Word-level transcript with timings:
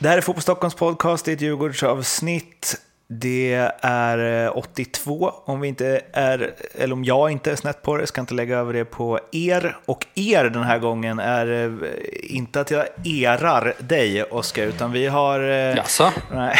Det 0.00 0.08
här 0.08 0.16
är 0.16 0.20
Fotboll 0.20 0.42
Stockholms 0.42 0.74
podcast, 0.74 1.24
det 1.24 1.30
är 1.30 1.36
ett 1.36 1.40
Djurgårdsavsnitt. 1.40 2.80
Det 3.08 3.70
är 3.80 4.58
82 4.58 5.28
eh, 5.28 5.34
om 5.44 5.60
vi 5.60 5.68
inte 5.68 6.00
är, 6.12 6.54
eller 6.74 6.92
om 6.92 7.04
jag 7.04 7.30
inte 7.30 7.52
är 7.52 7.56
snett 7.56 7.82
på 7.82 7.96
det, 7.96 8.06
ska 8.06 8.20
inte 8.20 8.34
lägga 8.34 8.58
över 8.58 8.72
det 8.72 8.84
på 8.84 9.20
er. 9.32 9.76
Och 9.84 10.06
er 10.14 10.44
den 10.44 10.62
här 10.62 10.78
gången 10.78 11.18
är 11.18 11.64
eh, 11.64 12.36
inte 12.36 12.60
att 12.60 12.70
jag 12.70 12.86
erar 13.04 13.74
dig 13.78 14.22
Oskar, 14.22 14.62
utan 14.62 14.92
vi 14.92 15.06
har... 15.06 15.40
Eh, 15.40 15.76
Jaså? 15.76 16.12
Nej, 16.32 16.56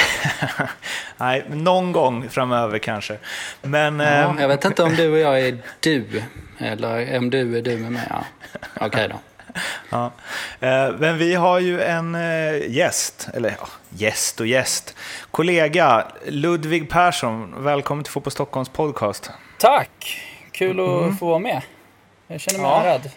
nej, 1.17 1.45
någon 1.51 1.93
gång 1.93 2.29
framöver 2.29 2.79
kanske. 2.79 3.19
Men... 3.63 4.01
Ja, 4.01 4.37
jag 4.41 4.49
vet 4.49 4.65
inte 4.65 4.83
om 4.83 4.95
du 4.95 5.13
och 5.13 5.19
jag 5.19 5.41
är 5.41 5.59
du, 5.81 6.23
eller 6.59 7.19
om 7.19 7.31
du 7.31 7.59
är 7.59 7.63
du 7.63 7.77
med 7.77 7.93
mig. 7.93 8.07
Ja. 8.11 8.25
Okej 8.75 8.87
okay 8.87 9.09
då. 9.09 9.15
ja. 9.91 10.13
Eh, 10.61 10.91
men 10.99 11.19
vi 11.19 11.35
har 11.35 11.59
ju 11.59 11.83
en 11.83 12.15
eh, 12.15 12.71
gäst, 12.71 13.29
eller 13.35 13.57
ja, 13.61 13.69
gäst 13.89 14.41
och 14.41 14.47
gäst, 14.47 14.97
kollega 15.31 16.07
Ludvig 16.27 16.91
Persson. 16.91 17.55
Välkommen 17.65 18.05
till 18.05 18.13
Fotboll 18.13 18.33
Stockholms 18.33 18.69
podcast. 18.69 19.31
Tack! 19.59 20.21
Kul 20.53 20.81
att 20.81 21.03
mm. 21.03 21.17
få 21.17 21.27
vara 21.27 21.39
med. 21.39 21.63
Jag 22.27 22.41
känner 22.41 22.61
mig 22.61 22.71
ja. 22.71 22.83
ärad. 22.83 23.11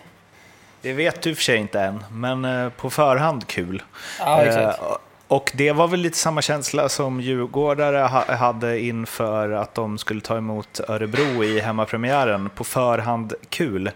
Det 0.81 0.93
vet 0.93 1.21
du 1.21 1.35
för 1.35 1.43
sig 1.43 1.57
inte 1.57 1.81
än, 1.81 2.03
men 2.11 2.45
eh, 2.45 2.69
på 2.69 2.89
förhand 2.89 3.47
kul. 3.47 3.83
Ja, 4.19 4.41
exakt. 4.41 4.79
Och 5.27 5.51
det 5.55 5.71
var 5.71 5.87
väl 5.87 5.99
lite 5.99 6.17
samma 6.17 6.41
känsla 6.41 6.89
som 6.89 7.21
djurgårdare 7.21 7.97
hade 8.35 8.79
inför 8.79 9.51
att 9.51 9.75
de 9.75 9.97
skulle 9.97 10.21
ta 10.21 10.37
emot 10.37 10.79
Örebro 10.87 11.43
i 11.43 11.59
hemmapremiären. 11.59 12.49
På 12.49 12.63
förhand 12.63 13.33
kul. 13.49 13.91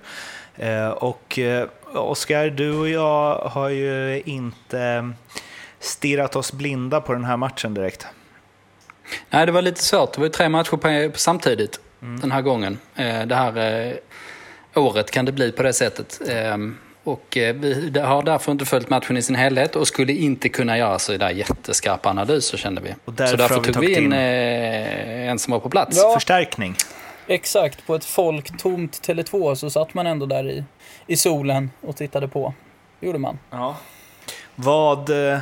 Och 0.95 1.39
Oskar, 1.99 2.47
du 2.47 2.71
och 2.71 2.89
jag 2.89 3.35
har 3.35 3.69
ju 3.69 4.21
inte 4.25 5.11
stirrat 5.79 6.35
oss 6.35 6.53
blinda 6.53 7.01
på 7.01 7.13
den 7.13 7.25
här 7.25 7.38
matchen 7.38 7.73
direkt. 7.73 8.07
Nej, 9.29 9.45
det 9.45 9.51
var 9.51 9.61
lite 9.61 9.83
svårt. 9.83 10.13
Det 10.13 10.19
var 10.19 10.25
ju 10.25 10.31
tre 10.31 10.49
matcher 10.49 10.77
på, 10.77 11.17
samtidigt 11.17 11.79
mm. 12.01 12.19
den 12.19 12.31
här 12.31 12.41
gången. 12.41 12.79
Eh, 12.95 13.25
det 13.25 13.35
här 13.35 13.88
eh, 13.88 13.93
året 14.83 15.11
kan 15.11 15.25
det 15.25 15.31
bli 15.31 15.51
på 15.51 15.63
det 15.63 15.73
sättet. 15.73 16.21
Ehm, 16.29 16.77
och 17.03 17.38
eh, 17.38 17.55
vi 17.55 17.99
har 17.99 18.23
därför 18.23 18.51
inte 18.51 18.66
följt 18.66 18.89
matchen 18.89 19.17
i 19.17 19.21
sin 19.21 19.35
helhet 19.35 19.75
och 19.75 19.88
skulle 19.88 20.13
inte 20.13 20.49
kunna 20.49 20.77
göra 20.77 20.99
så 20.99 21.17
där 21.17 21.29
jätteskarpa 21.29 22.09
analyser 22.09 22.57
kände 22.57 22.81
vi. 22.81 22.95
Och 23.05 23.13
därför 23.13 23.31
så 23.31 23.38
därför 23.38 23.61
vi 23.61 23.73
tog 23.73 23.85
vi 23.85 23.95
in, 23.95 24.13
en 24.13 25.39
som 25.39 25.51
var 25.51 25.59
på 25.59 25.69
plats. 25.69 25.97
Ja. 25.97 26.13
Förstärkning. 26.13 26.75
Exakt, 27.28 27.88
på 27.88 27.95
ett 27.95 28.06
folktomt 28.06 29.08
Tele2 29.08 29.56
så 29.56 29.70
satt 29.70 29.94
man 29.94 30.08
ändå 30.08 30.26
där 30.26 30.50
i, 30.50 30.64
i 31.08 31.18
solen 31.18 31.72
och 31.81 31.95
tittade 31.95 32.28
på. 32.28 32.54
Det 33.00 33.06
gjorde 33.06 33.20
man. 33.20 33.40
Ja. 33.52 33.76
Vad 34.56 35.31
eh, 35.34 35.40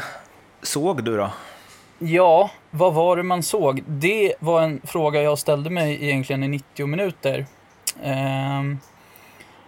såg 0.61 1.03
du 1.03 1.17
då? 1.17 1.29
Ja, 1.99 2.51
vad 2.71 2.93
var 2.93 3.17
det 3.17 3.23
man 3.23 3.43
såg? 3.43 3.83
Det 3.87 4.33
var 4.39 4.61
en 4.61 4.81
fråga 4.83 5.21
jag 5.21 5.39
ställde 5.39 5.69
mig 5.69 6.03
egentligen 6.03 6.43
i 6.43 6.47
90 6.47 6.85
minuter. 6.85 7.45
Um, 8.03 8.79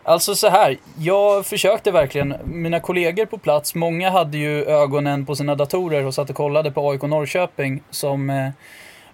alltså 0.04 0.36
så 0.36 0.50
här, 0.50 0.78
jag 0.98 1.46
försökte 1.46 1.92
verkligen. 1.92 2.36
Mina 2.46 2.80
kollegor 2.80 3.26
på 3.26 3.38
plats, 3.38 3.76
många 3.76 4.10
hade 4.10 4.38
ju 4.38 4.64
ögonen 4.66 5.26
på 5.26 5.36
sina 5.36 5.56
datorer 5.56 6.06
och 6.06 6.14
satt 6.14 6.30
och 6.30 6.36
kollade 6.36 6.72
på 6.72 6.90
AIK 6.90 7.02
Norrköping 7.02 7.84
som 7.90 8.30
eh, 8.30 8.50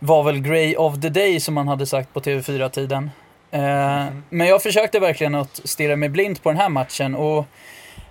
var 0.03 0.23
väl 0.23 0.39
Grey 0.39 0.75
of 0.75 1.01
the 1.01 1.09
Day 1.09 1.39
som 1.39 1.53
man 1.53 1.67
hade 1.67 1.85
sagt 1.85 2.13
på 2.13 2.19
TV4-tiden. 2.19 3.11
Eh, 3.51 4.07
mm. 4.07 4.23
Men 4.29 4.47
jag 4.47 4.63
försökte 4.63 4.99
verkligen 4.99 5.35
att 5.35 5.61
stirra 5.63 5.95
mig 5.95 6.09
blind 6.09 6.43
på 6.43 6.49
den 6.49 6.57
här 6.57 6.69
matchen 6.69 7.15
och 7.15 7.45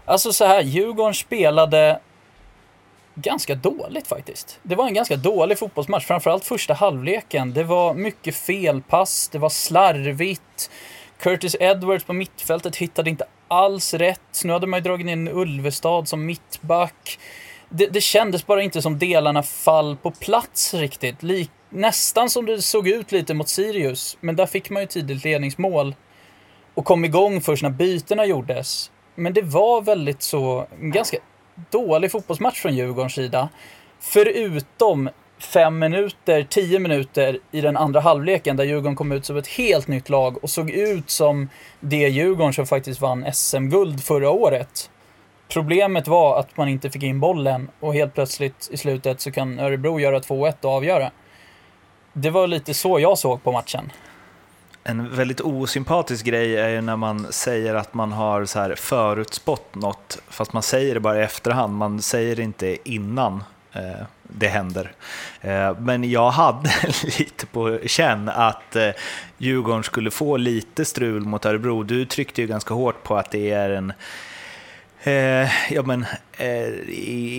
alltså 0.05 0.33
så 0.33 0.45
här, 0.45 0.63
Djurgården 0.63 1.15
spelade 1.15 2.01
ganska 3.15 3.55
dåligt 3.55 4.07
faktiskt. 4.07 4.59
Det 4.63 4.75
var 4.75 4.87
en 4.87 4.95
ganska 4.95 5.17
dålig 5.17 5.59
fotbollsmatch, 5.59 6.07
framförallt 6.07 6.45
första 6.45 6.75
halvleken. 6.75 7.55
Det 7.55 7.65
var 7.65 7.95
mycket 7.95 8.37
felpass, 8.37 9.29
det 9.29 9.39
var 9.39 9.49
slarvigt. 9.49 10.71
Curtis 11.19 11.57
Edwards 11.61 12.05
på 12.05 12.13
mittfältet 12.13 12.77
hittade 12.77 13.11
inte 13.11 13.25
alls 13.49 13.95
rätt. 13.95 14.43
Nu 14.45 14.53
hade 14.53 14.67
man 14.67 14.79
ju 14.79 14.85
dragit 14.85 15.07
in 15.07 15.29
Ulvestad 15.29 16.09
som 16.09 16.27
mittback. 16.27 17.19
Det, 17.69 17.87
det 17.87 18.01
kändes 18.01 18.47
bara 18.47 18.63
inte 18.63 18.83
som 18.83 18.99
delarna 18.99 19.43
fall 19.43 19.97
på 19.97 20.11
plats 20.11 20.75
riktigt. 20.75 21.23
Lik, 21.23 21.51
nästan 21.71 22.31
som 22.31 22.47
det 22.47 22.63
såg 22.63 22.89
ut 22.89 23.13
lite 23.13 23.35
mot 23.35 23.49
Sirius, 23.49 24.19
men 24.21 24.37
där 24.37 24.47
fick 24.47 24.71
man 24.71 24.83
ju 24.83 24.87
tidigt 24.87 25.25
ledningsmål 25.25 25.95
och 26.75 26.85
kom 26.85 27.05
igång 27.05 27.41
först 27.41 27.63
när 27.63 27.71
bytena 27.71 28.27
gjordes. 28.27 28.91
Men 29.15 29.33
det 29.33 29.43
var 29.43 29.83
väldigt 29.83 30.23
så, 30.23 30.67
en 30.81 30.91
ganska 30.91 31.17
dålig 31.71 32.13
fotbollsmatch 32.13 32.61
från 32.61 32.75
Djurgårdens 32.75 33.15
sida. 33.15 33.49
Förutom 34.01 35.11
fem 35.39 35.79
minuter, 35.79 36.47
tio 36.51 36.79
minuter 36.79 37.39
i 37.51 37.61
den 37.61 37.77
andra 37.77 38.01
halvleken 38.01 38.57
där 38.57 38.65
Djurgården 38.65 38.97
kom 38.97 39.13
ut 39.13 39.25
som 39.25 39.37
ett 39.37 39.47
helt 39.47 39.89
nytt 39.89 40.09
lag 40.09 40.45
och 40.45 40.51
såg 40.51 40.71
ut 40.71 41.11
som 41.11 41.49
det 41.81 42.09
Djurgården 42.09 42.53
som 42.53 42.67
faktiskt 42.67 43.01
vann 43.01 43.27
SM-guld 43.33 44.03
förra 44.03 44.31
året. 44.31 44.91
Problemet 45.49 46.09
var 46.09 46.39
att 46.39 46.57
man 46.57 46.69
inte 46.69 46.91
fick 46.91 47.03
in 47.03 47.21
bollen 47.21 47.71
och 47.81 47.95
helt 47.95 48.15
plötsligt 48.15 48.69
i 48.73 48.77
slutet 48.77 49.21
så 49.21 49.33
kan 49.33 49.59
Örebro 49.59 50.01
göra 50.01 50.19
2-1 50.19 50.55
och 50.65 50.71
avgöra. 50.71 51.11
Det 52.13 52.31
var 52.31 52.47
lite 52.47 52.75
så 52.75 53.01
jag 53.01 53.19
såg 53.19 53.43
på 53.43 53.53
matchen. 53.53 53.93
En 54.85 55.17
väldigt 55.17 55.41
osympatisk 55.41 56.25
grej 56.25 56.57
är 56.57 56.69
ju 56.69 56.81
när 56.81 56.97
man 56.97 57.33
säger 57.33 57.75
att 57.75 57.95
man 57.95 58.13
har 58.13 58.45
så 58.45 58.59
här 58.59 58.75
förutspått 58.75 59.75
något, 59.75 60.19
fast 60.29 60.53
man 60.53 60.63
säger 60.63 60.95
det 60.95 61.01
bara 61.01 61.21
i 61.21 61.23
efterhand, 61.23 61.77
man 61.77 62.03
säger 62.03 62.37
det 62.37 62.43
inte 62.43 62.91
innan 62.91 63.45
eh, 63.73 64.07
det 64.23 64.49
händer. 64.49 64.93
Eh, 65.41 65.79
men 65.79 66.11
jag 66.11 66.31
hade 66.31 66.71
lite 67.19 67.47
på 67.47 67.79
känn 67.87 68.29
att 68.29 68.77
eh, 68.77 68.91
Djurgården 69.39 69.83
skulle 69.83 70.11
få 70.11 70.37
lite 70.37 70.85
strul 70.85 71.25
mot 71.25 71.47
Örebro. 71.47 71.83
Du 71.83 72.05
tryckte 72.05 72.41
ju 72.41 72.47
ganska 72.47 72.75
hårt 72.75 73.03
på 73.03 73.17
att 73.17 73.31
det 73.31 73.51
är 73.51 73.71
en 73.71 73.93
Eh, 75.03 75.73
ja, 75.73 75.83
men, 75.83 76.07
eh, 76.33 76.69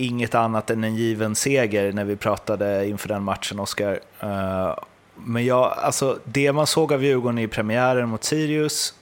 inget 0.04 0.34
annat 0.34 0.70
än 0.70 0.84
en 0.84 0.96
given 0.96 1.34
seger 1.34 1.92
när 1.92 2.04
vi 2.04 2.16
pratade 2.16 2.88
inför 2.88 3.08
den 3.08 3.22
matchen, 3.22 3.60
Oskar. 3.60 4.00
Eh, 4.20 4.74
men 5.14 5.44
jag, 5.44 5.72
alltså, 5.76 6.18
det 6.24 6.52
man 6.52 6.66
såg 6.66 6.92
av 6.92 7.04
Djurgården 7.04 7.38
i 7.38 7.48
premiären 7.48 8.08
mot 8.08 8.24
Sirius, 8.24 8.94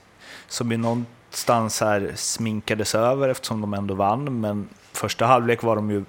som 0.47 0.71
ju 0.71 0.77
någonstans 0.77 1.81
här 1.81 2.11
sminkades 2.15 2.95
över 2.95 3.29
eftersom 3.29 3.61
de 3.61 3.73
ändå 3.73 3.93
vann, 3.93 4.41
men 4.41 4.69
första 4.91 5.25
halvlek 5.25 5.63
var 5.63 5.75
de 5.75 5.91
ju 5.91 6.03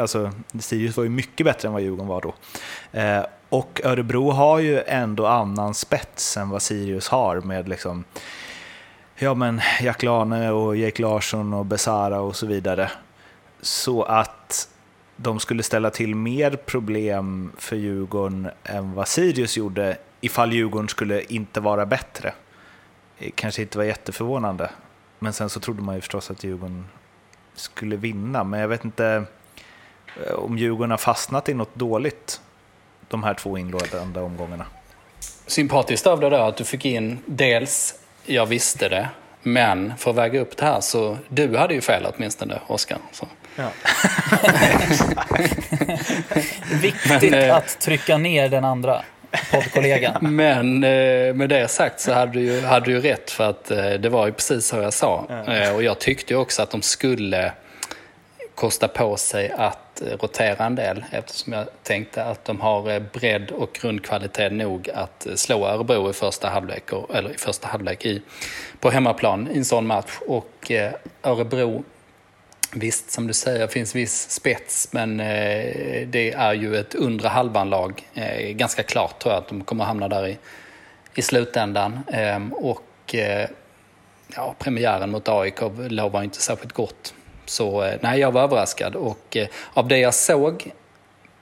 Alltså, 0.00 0.30
Sirius 0.60 0.96
var 0.96 1.04
ju 1.04 1.10
mycket 1.10 1.46
bättre 1.46 1.68
än 1.68 1.72
vad 1.72 1.82
Djurgården 1.82 2.06
var 2.06 2.20
då. 2.20 2.34
Eh, 2.98 3.24
och 3.48 3.80
Örebro 3.84 4.30
har 4.30 4.58
ju 4.58 4.82
ändå 4.86 5.26
annan 5.26 5.74
spets 5.74 6.36
än 6.36 6.50
vad 6.50 6.62
Sirius 6.62 7.08
har 7.08 7.40
med 7.40 7.68
liksom 7.68 8.04
ja, 9.16 9.34
men 9.34 9.60
Jack 9.80 10.02
Lane 10.02 10.50
och 10.50 10.76
Jake 10.76 11.02
Larsson 11.02 11.54
och 11.54 11.66
Besara 11.66 12.20
och 12.20 12.36
så 12.36 12.46
vidare. 12.46 12.90
Så 13.60 14.02
att 14.02 14.68
de 15.16 15.40
skulle 15.40 15.62
ställa 15.62 15.90
till 15.90 16.14
mer 16.14 16.50
problem 16.50 17.52
för 17.58 17.76
Djurgården 17.76 18.50
än 18.64 18.94
vad 18.94 19.08
Sirius 19.08 19.56
gjorde 19.56 19.96
ifall 20.20 20.52
Djurgården 20.52 20.88
skulle 20.88 21.22
inte 21.22 21.60
vara 21.60 21.86
bättre. 21.86 22.34
Eh, 23.18 23.30
kanske 23.34 23.62
inte 23.62 23.78
var 23.78 23.84
jätteförvånande. 23.84 24.70
Men 25.18 25.32
sen 25.32 25.50
så 25.50 25.60
trodde 25.60 25.82
man 25.82 25.94
ju 25.94 26.00
förstås 26.00 26.30
att 26.30 26.44
Djurgården 26.44 26.86
skulle 27.54 27.96
vinna. 27.96 28.44
Men 28.44 28.60
jag 28.60 28.68
vet 28.68 28.84
inte 28.84 29.24
eh, 30.26 30.32
om 30.32 30.58
Djurgården 30.58 30.90
har 30.90 30.98
fastnat 30.98 31.48
i 31.48 31.54
något 31.54 31.74
dåligt 31.74 32.40
de 33.08 33.22
här 33.22 33.34
två 33.34 33.58
inledande 33.58 34.20
omgångarna. 34.20 34.66
Sympatiskt 35.46 36.06
av 36.06 36.20
dig 36.20 36.30
då 36.30 36.36
att 36.36 36.56
du 36.56 36.64
fick 36.64 36.84
in 36.84 37.18
dels 37.26 38.01
jag 38.24 38.46
visste 38.46 38.88
det. 38.88 39.08
Men 39.42 39.92
för 39.98 40.10
att 40.10 40.16
väga 40.16 40.40
upp 40.40 40.56
det 40.56 40.64
här 40.64 40.80
så, 40.80 41.18
du 41.28 41.56
hade 41.56 41.74
ju 41.74 41.80
fel 41.80 42.06
åtminstone, 42.14 42.60
Oskar. 42.66 42.98
Ja. 43.56 43.68
Viktigt 46.82 47.30
men, 47.30 47.34
eh, 47.34 47.56
att 47.56 47.80
trycka 47.80 48.18
ner 48.18 48.48
den 48.48 48.64
andra 48.64 49.02
poddkollegan. 49.50 50.16
Men 50.34 50.84
eh, 50.84 51.34
med 51.34 51.48
det 51.48 51.68
sagt 51.68 52.00
så 52.00 52.12
hade 52.12 52.32
du 52.32 52.40
ju, 52.40 52.60
hade 52.60 52.86
du 52.86 53.00
rätt 53.00 53.30
för 53.30 53.50
att 53.50 53.70
eh, 53.70 53.90
det 53.90 54.08
var 54.08 54.26
ju 54.26 54.32
precis 54.32 54.66
så 54.66 54.76
jag 54.76 54.92
sa. 54.92 55.26
Ja. 55.46 55.72
Och 55.72 55.82
jag 55.82 55.98
tyckte 55.98 56.36
också 56.36 56.62
att 56.62 56.70
de 56.70 56.82
skulle 56.82 57.52
kosta 58.54 58.88
på 58.88 59.16
sig 59.16 59.50
att 59.50 59.91
rotera 60.20 60.64
en 60.64 60.74
del 60.74 61.04
eftersom 61.10 61.52
jag 61.52 61.66
tänkte 61.82 62.24
att 62.24 62.44
de 62.44 62.60
har 62.60 62.90
eh, 62.90 63.02
bredd 63.12 63.50
och 63.50 63.72
grundkvalitet 63.72 64.52
nog 64.52 64.90
att 64.94 65.26
eh, 65.26 65.34
slå 65.34 65.66
Örebro 65.66 66.10
i 66.10 66.12
första 66.12 66.48
halvlek, 66.48 66.90
eller 67.14 67.30
i 67.30 67.38
första 67.38 67.68
halvlek 67.68 68.06
i, 68.06 68.22
på 68.80 68.90
hemmaplan 68.90 69.48
i 69.52 69.58
en 69.58 69.64
sån 69.64 69.86
match. 69.86 70.18
Och 70.26 70.70
eh, 70.70 70.92
Örebro, 71.22 71.84
visst 72.74 73.10
som 73.10 73.26
du 73.26 73.32
säger 73.32 73.66
finns 73.66 73.94
viss 73.94 74.30
spets 74.30 74.88
men 74.92 75.16
det 76.06 76.32
är 76.32 76.52
ju 76.52 76.76
ett 76.76 76.94
undre 76.94 77.28
halvan-lag. 77.28 78.08
Ganska 78.50 78.82
klart 78.82 79.18
tror 79.18 79.34
jag 79.34 79.42
att 79.42 79.48
de 79.48 79.64
kommer 79.64 79.84
hamna 79.84 80.08
där 80.08 80.26
i, 80.26 80.38
i 81.14 81.22
slutändan. 81.22 82.00
Ehm, 82.12 82.52
eh, 82.52 82.58
och 82.58 83.14
ja, 84.36 84.54
premiären 84.58 85.10
mot 85.10 85.28
AIK 85.28 85.60
lovar 85.88 86.22
inte 86.22 86.42
särskilt 86.42 86.72
gott 86.72 87.14
så 87.52 87.82
eh, 87.82 87.98
nej, 88.00 88.20
jag 88.20 88.32
var 88.32 88.42
överraskad 88.42 88.96
och 88.96 89.36
eh, 89.36 89.48
av 89.74 89.88
det 89.88 89.98
jag 89.98 90.14
såg 90.14 90.72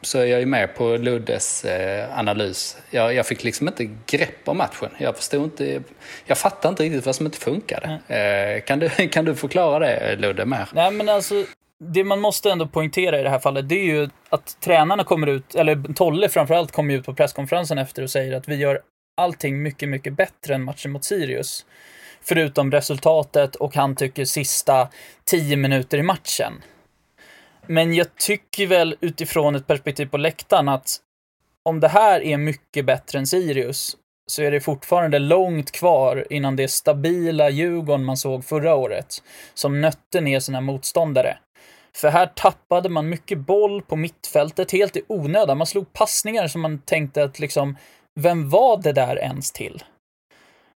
så 0.02 0.18
är 0.18 0.24
jag 0.24 0.40
ju 0.40 0.46
med 0.46 0.74
på 0.74 0.96
Luddes 0.96 1.64
eh, 1.64 2.18
analys. 2.18 2.76
Jag, 2.90 3.14
jag, 3.14 3.26
fick 3.26 3.44
liksom 3.44 3.68
inte 3.68 3.90
grepp 4.06 4.48
om 4.48 4.56
matchen. 4.56 4.90
Jag 4.98 5.16
förstod 5.16 5.44
inte, 5.44 5.82
jag 6.26 6.38
fattade 6.38 6.68
inte 6.68 6.82
riktigt 6.82 7.06
vad 7.06 7.14
som 7.14 7.26
inte 7.26 7.38
funkade. 7.38 8.00
Eh, 8.08 8.64
kan, 8.64 8.78
du, 8.78 8.88
kan 9.08 9.24
du 9.24 9.34
förklara 9.34 9.78
det 9.78 10.16
Ludde 10.16 10.46
mer? 10.46 10.68
Nej 10.72 10.90
men 10.90 11.08
alltså, 11.08 11.44
det 11.78 12.04
man 12.04 12.20
måste 12.20 12.50
ändå 12.50 12.66
poängtera 12.66 13.20
i 13.20 13.22
det 13.22 13.30
här 13.30 13.38
fallet, 13.38 13.68
det 13.68 13.74
är 13.74 13.84
ju 13.84 14.08
att 14.28 14.60
tränarna 14.60 15.04
kommer 15.04 15.26
ut, 15.26 15.54
eller 15.54 15.94
Tolle 15.94 16.28
framförallt 16.28 16.72
kommer 16.72 16.94
ut 16.94 17.06
på 17.06 17.14
presskonferensen 17.14 17.78
efter 17.78 18.02
och 18.02 18.10
säger 18.10 18.36
att 18.36 18.48
vi 18.48 18.54
gör 18.54 18.80
allting 19.16 19.62
mycket, 19.62 19.88
mycket 19.88 20.12
bättre 20.12 20.54
än 20.54 20.64
matchen 20.64 20.90
mot 20.90 21.04
Sirius. 21.04 21.64
Förutom 22.22 22.70
resultatet 22.70 23.56
och 23.56 23.74
han 23.74 23.96
tycker 23.96 24.24
sista 24.24 24.88
tio 25.24 25.56
minuter 25.56 25.98
i 25.98 26.02
matchen. 26.02 26.52
Men 27.66 27.94
jag 27.94 28.16
tycker 28.16 28.66
väl 28.66 28.96
utifrån 29.00 29.54
ett 29.54 29.66
perspektiv 29.66 30.06
på 30.06 30.16
läktaren 30.16 30.68
att 30.68 31.00
om 31.64 31.80
det 31.80 31.88
här 31.88 32.20
är 32.20 32.36
mycket 32.36 32.84
bättre 32.84 33.18
än 33.18 33.26
Sirius 33.26 33.96
så 34.26 34.42
är 34.42 34.50
det 34.50 34.60
fortfarande 34.60 35.18
långt 35.18 35.72
kvar 35.72 36.26
innan 36.30 36.56
det 36.56 36.68
stabila 36.68 37.50
Djurgården 37.50 38.04
man 38.04 38.16
såg 38.16 38.44
förra 38.44 38.74
året, 38.74 39.22
som 39.54 39.80
nötte 39.80 40.20
ner 40.20 40.40
sina 40.40 40.60
motståndare. 40.60 41.38
För 41.96 42.08
här 42.08 42.26
tappade 42.26 42.88
man 42.88 43.08
mycket 43.08 43.38
boll 43.38 43.82
på 43.82 43.96
mittfältet 43.96 44.72
helt 44.72 44.96
i 44.96 45.02
onödan. 45.06 45.58
Man 45.58 45.66
slog 45.66 45.92
passningar 45.92 46.48
som 46.48 46.60
man 46.60 46.78
tänkte 46.78 47.24
att 47.24 47.38
liksom, 47.38 47.76
vem 48.14 48.50
var 48.50 48.82
det 48.82 48.92
där 48.92 49.18
ens 49.18 49.52
till? 49.52 49.84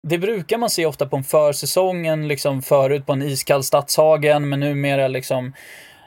Det 0.08 0.18
brukar 0.18 0.58
man 0.58 0.70
se 0.70 0.86
ofta 0.86 1.06
på 1.06 1.18
en 1.18 1.24
försäsong, 1.24 2.28
liksom 2.28 2.62
förut 2.62 3.06
på 3.06 3.14
en 3.14 3.22
iskall 3.22 3.64
Stadshagen, 3.64 4.50
men 4.50 4.60
numera 4.60 5.08
liksom 5.08 5.48
i 5.48 5.54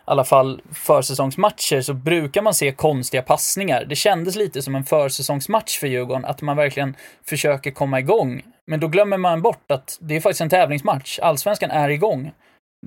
alla 0.04 0.24
fall 0.24 0.62
försäsongsmatcher 0.72 1.80
så 1.80 1.94
brukar 1.94 2.42
man 2.42 2.54
se 2.54 2.72
konstiga 2.72 3.22
passningar. 3.22 3.84
Det 3.84 3.96
kändes 3.96 4.36
lite 4.36 4.62
som 4.62 4.74
en 4.74 4.84
försäsongsmatch 4.84 5.78
för 5.78 5.86
Djurgården, 5.86 6.24
att 6.24 6.42
man 6.42 6.56
verkligen 6.56 6.96
försöker 7.24 7.70
komma 7.70 7.98
igång. 8.00 8.42
Men 8.66 8.80
då 8.80 8.88
glömmer 8.88 9.16
man 9.16 9.42
bort 9.42 9.70
att 9.70 9.98
det 10.00 10.16
är 10.16 10.20
faktiskt 10.20 10.40
en 10.40 10.48
tävlingsmatch. 10.48 11.18
Allsvenskan 11.18 11.70
är 11.70 11.88
igång. 11.88 12.32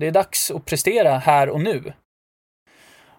Det 0.00 0.06
är 0.06 0.10
dags 0.10 0.50
att 0.50 0.64
prestera 0.64 1.18
här 1.18 1.48
och 1.48 1.60
nu. 1.60 1.92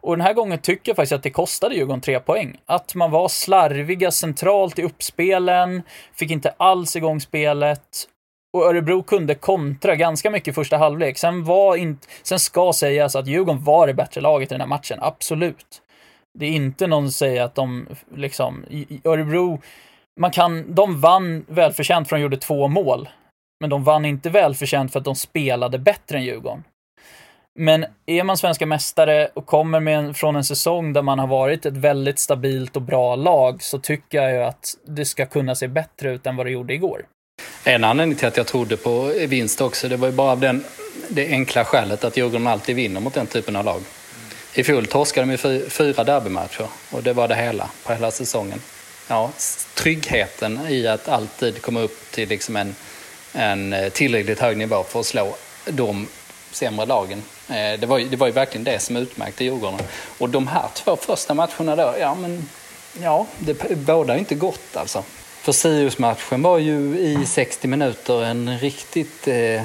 Och 0.02 0.18
den 0.18 0.26
här 0.26 0.34
gången 0.34 0.60
tycker 0.60 0.90
jag 0.90 0.96
faktiskt 0.96 1.14
att 1.14 1.24
det 1.24 1.30
kostade 1.30 1.76
Djurgården 1.76 2.02
tre 2.02 2.20
poäng. 2.20 2.58
Att 2.66 2.96
man 2.96 3.12
var 3.12 3.28
slarviga 3.28 4.12
centralt 4.12 4.80
i 4.80 4.84
uppspelen, 4.84 5.82
fick 6.14 6.32
inte 6.32 6.54
alls 6.58 6.96
igång 6.96 7.22
spelet 7.22 8.08
och 8.54 8.66
Örebro 8.66 9.04
kunde 9.04 9.36
kontra 9.36 9.96
ganska 9.96 10.30
mycket 10.30 10.48
i 10.48 10.54
första 10.54 10.78
halvlek. 10.78 11.18
Sen, 11.18 11.44
var 11.44 11.76
inte, 11.76 12.08
sen 12.24 12.40
ska 12.40 12.74
sägas 12.74 13.16
att 13.16 13.28
Djurgården 13.28 13.64
var 13.64 13.88
det 13.88 13.94
bättre 13.94 14.22
laget 14.22 14.52
i 14.52 14.54
den 14.54 14.62
här 14.62 14.68
matchen, 14.68 14.98
absolut. 15.02 15.82
Det 16.40 16.46
är 16.46 16.52
inte 16.52 16.88
någon 16.88 17.04
som 17.04 17.12
säger 17.12 17.44
att 17.44 17.56
de 17.56 17.88
liksom, 18.16 18.66
Örebro, 19.04 19.62
man 20.20 20.32
kan, 20.32 20.76
de 20.76 21.02
vann 21.02 21.46
välförtjänt 21.48 22.10
för 22.10 22.16
de 22.16 22.22
gjorde 22.22 22.38
två 22.38 22.68
mål. 22.68 23.10
Men 23.60 23.70
de 23.70 23.84
vann 23.84 24.06
inte 24.06 24.30
välförtjänt 24.30 24.92
för 24.92 25.00
att 25.00 25.06
de 25.06 25.16
spelade 25.16 25.80
bättre 25.80 26.18
än 26.18 26.24
Djurgården. 26.24 26.64
Men 27.62 27.86
är 28.06 28.24
man 28.24 28.38
svenska 28.38 28.66
mästare 28.66 29.30
och 29.34 29.46
kommer 29.46 29.80
med 29.80 29.98
en, 29.98 30.14
från 30.14 30.36
en 30.36 30.44
säsong 30.44 30.94
där 30.94 31.02
man 31.02 31.20
har 31.20 31.28
varit 31.28 31.66
ett 31.66 31.78
väldigt 31.78 32.20
stabilt 32.20 32.76
och 32.76 32.82
bra 32.82 33.16
lag 33.16 33.64
så 33.64 33.80
tycker 33.80 34.18
jag 34.22 34.32
ju 34.32 34.44
att 34.44 34.76
det 34.88 35.06
ska 35.06 35.26
kunna 35.26 35.56
se 35.56 35.68
bättre 35.68 36.12
ut 36.12 36.26
än 36.26 36.36
vad 36.36 36.46
det 36.46 36.52
gjorde 36.52 36.74
igår. 36.74 37.06
En 37.64 37.84
anledning 37.84 38.18
till 38.18 38.28
att 38.28 38.38
jag 38.38 38.48
trodde 38.48 38.78
på 38.78 39.14
vinst 39.28 39.62
också, 39.62 39.90
det 39.90 39.98
var 39.98 40.08
ju 40.08 40.14
bara 40.14 40.32
av 40.32 40.40
den, 40.40 40.64
det 41.10 41.28
enkla 41.28 41.66
skälet 41.66 42.04
att 42.04 42.18
Djurgården 42.18 42.48
alltid 42.48 42.76
vinner 42.76 43.00
mot 43.02 43.14
den 43.14 43.28
typen 43.28 43.56
av 43.56 43.66
lag. 43.66 43.82
I 44.54 44.64
fjol 44.64 44.86
torskade 44.86 45.28
de 45.28 45.32
ju 45.32 45.70
fyra 45.70 46.04
derbymatcher 46.04 46.68
och 46.92 47.04
det 47.04 47.14
var 47.14 47.28
det 47.28 47.36
hela, 47.36 47.70
på 47.86 47.94
hela 47.94 48.12
säsongen. 48.12 48.62
Ja, 49.08 49.32
tryggheten 49.74 50.60
i 50.70 50.88
att 50.88 51.10
alltid 51.10 51.62
komma 51.62 51.80
upp 51.80 52.12
till 52.12 52.30
liksom 52.30 52.56
en, 52.56 52.76
en 53.34 53.74
eh, 53.74 53.90
tillräckligt 53.90 54.40
hög 54.40 54.58
nivå 54.58 54.84
för 54.84 55.00
att 55.00 55.06
slå 55.06 55.36
de 55.66 56.08
sämre 56.52 56.86
lagen. 56.86 57.24
Eh, 57.50 57.80
det 57.80 57.86
var, 57.86 57.98
ju, 57.98 58.10
det 58.10 58.18
var 58.18 58.28
ju 58.28 58.34
verkligen 58.34 58.64
det 58.64 58.80
som 58.80 58.96
utmärkte 58.96 59.44
Djurgården. 59.44 59.80
Och 60.18 60.30
de 60.30 60.48
här 60.48 60.68
två 60.74 60.96
första 60.96 61.34
matcherna 61.34 61.76
då, 61.76 61.96
ja 62.00 62.16
men 62.16 62.50
ja, 63.02 63.28
det 63.38 63.76
bådar 63.76 64.18
inte 64.18 64.36
gott 64.36 64.76
alltså. 64.78 65.04
För 65.42 65.52
Sirius-matchen 65.52 66.42
var 66.42 66.58
ju 66.58 67.00
i 67.00 67.26
60 67.26 67.68
minuter 67.68 68.24
en 68.24 68.60
riktigt 68.60 69.28
eh, 69.28 69.62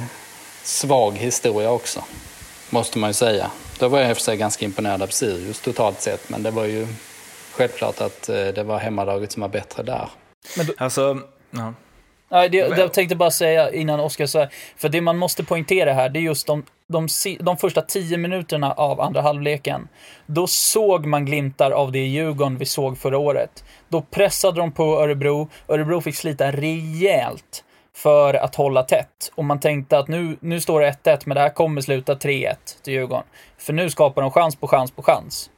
svag 0.63 1.13
historia 1.13 1.71
också. 1.71 2.05
Måste 2.71 2.99
man 2.99 3.11
ju 3.11 3.15
säga. 3.15 3.51
Då 3.79 3.89
var 3.89 3.99
jag 3.99 4.11
i 4.11 4.13
och 4.13 4.17
för 4.17 4.25
sig 4.25 4.37
ganska 4.37 4.65
imponerad 4.65 5.03
av 5.03 5.07
Sirius 5.07 5.61
totalt 5.61 6.01
sett, 6.01 6.29
men 6.29 6.43
det 6.43 6.51
var 6.51 6.65
ju 6.65 6.87
självklart 7.53 8.01
att 8.01 8.29
eh, 8.29 8.47
det 8.47 8.63
var 8.63 8.79
hemmalaget 8.79 9.33
som 9.33 9.41
var 9.41 9.49
bättre 9.49 9.83
där. 9.83 10.09
Men 10.57 10.67
då... 10.67 10.73
Alltså, 10.79 11.19
ja. 11.51 11.75
Nej, 12.29 12.49
det, 12.49 12.57
jag 12.57 12.93
tänkte 12.93 13.17
bara 13.17 13.31
säga 13.31 13.73
innan 13.73 14.01
Oskar 14.01 14.27
sa, 14.27 14.47
för 14.77 14.89
det 14.89 15.01
man 15.01 15.17
måste 15.17 15.45
poängtera 15.45 15.93
här, 15.93 16.09
det 16.09 16.19
är 16.19 16.21
just 16.21 16.47
de, 16.47 16.65
de, 16.87 17.09
de 17.41 17.57
första 17.57 17.83
tio 17.83 18.17
minuterna 18.17 18.73
av 18.73 19.01
andra 19.01 19.21
halvleken. 19.21 19.89
Då 20.27 20.47
såg 20.47 21.07
man 21.07 21.25
glimtar 21.25 21.71
av 21.71 21.93
det 21.93 21.99
Djurgården 21.99 22.59
vi 22.59 22.67
såg 22.67 22.99
förra 22.99 23.19
året. 23.19 23.65
Då 23.89 24.01
pressade 24.01 24.61
de 24.61 24.73
på 24.73 25.01
Örebro, 25.01 25.49
Örebro 25.69 26.01
fick 26.01 26.17
slita 26.17 26.53
rejält 26.53 27.65
för 27.97 28.35
att 28.35 28.55
hålla 28.55 28.83
tätt. 28.83 29.33
Och 29.35 29.45
man 29.45 29.61
tänkte 29.61 29.99
att 29.99 30.09
nu, 30.09 30.37
nu 30.41 30.61
står 30.61 30.81
det 30.81 30.97
1-1, 31.05 31.23
men 31.25 31.35
det 31.35 31.41
här 31.41 31.51
kommer 31.51 31.81
sluta 31.81 32.15
3-1 32.15 32.55
till 32.83 32.93
Djurgården. 32.93 33.25
För 33.59 33.73
nu 33.73 33.91
skapar 33.91 34.23
de 34.23 34.31
chans 34.31 34.57
på 34.57 34.69
chans 34.69 34.91
på 34.91 35.03
chans. 35.03 35.51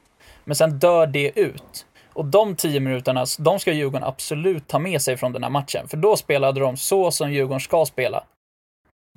Men 0.43 0.55
sen 0.55 0.79
dör 0.79 1.07
det 1.07 1.39
ut. 1.39 1.85
Och 2.17 2.25
de 2.25 2.55
tio 2.55 2.79
minuterna, 2.79 3.25
de 3.39 3.59
ska 3.59 3.71
Djurgården 3.71 4.07
absolut 4.07 4.67
ta 4.67 4.79
med 4.79 5.01
sig 5.01 5.17
från 5.17 5.33
den 5.33 5.43
här 5.43 5.49
matchen. 5.49 5.87
För 5.87 5.97
då 5.97 6.17
spelade 6.17 6.59
de 6.59 6.77
så 6.77 7.11
som 7.11 7.31
Djurgården 7.31 7.59
ska 7.59 7.85
spela. 7.85 8.23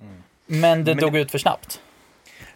Mm. 0.03 0.23
Men 0.47 0.85
det 0.85 0.95
Men 0.95 1.05
dog 1.05 1.17
ut 1.17 1.31
för 1.31 1.39
snabbt. 1.39 1.81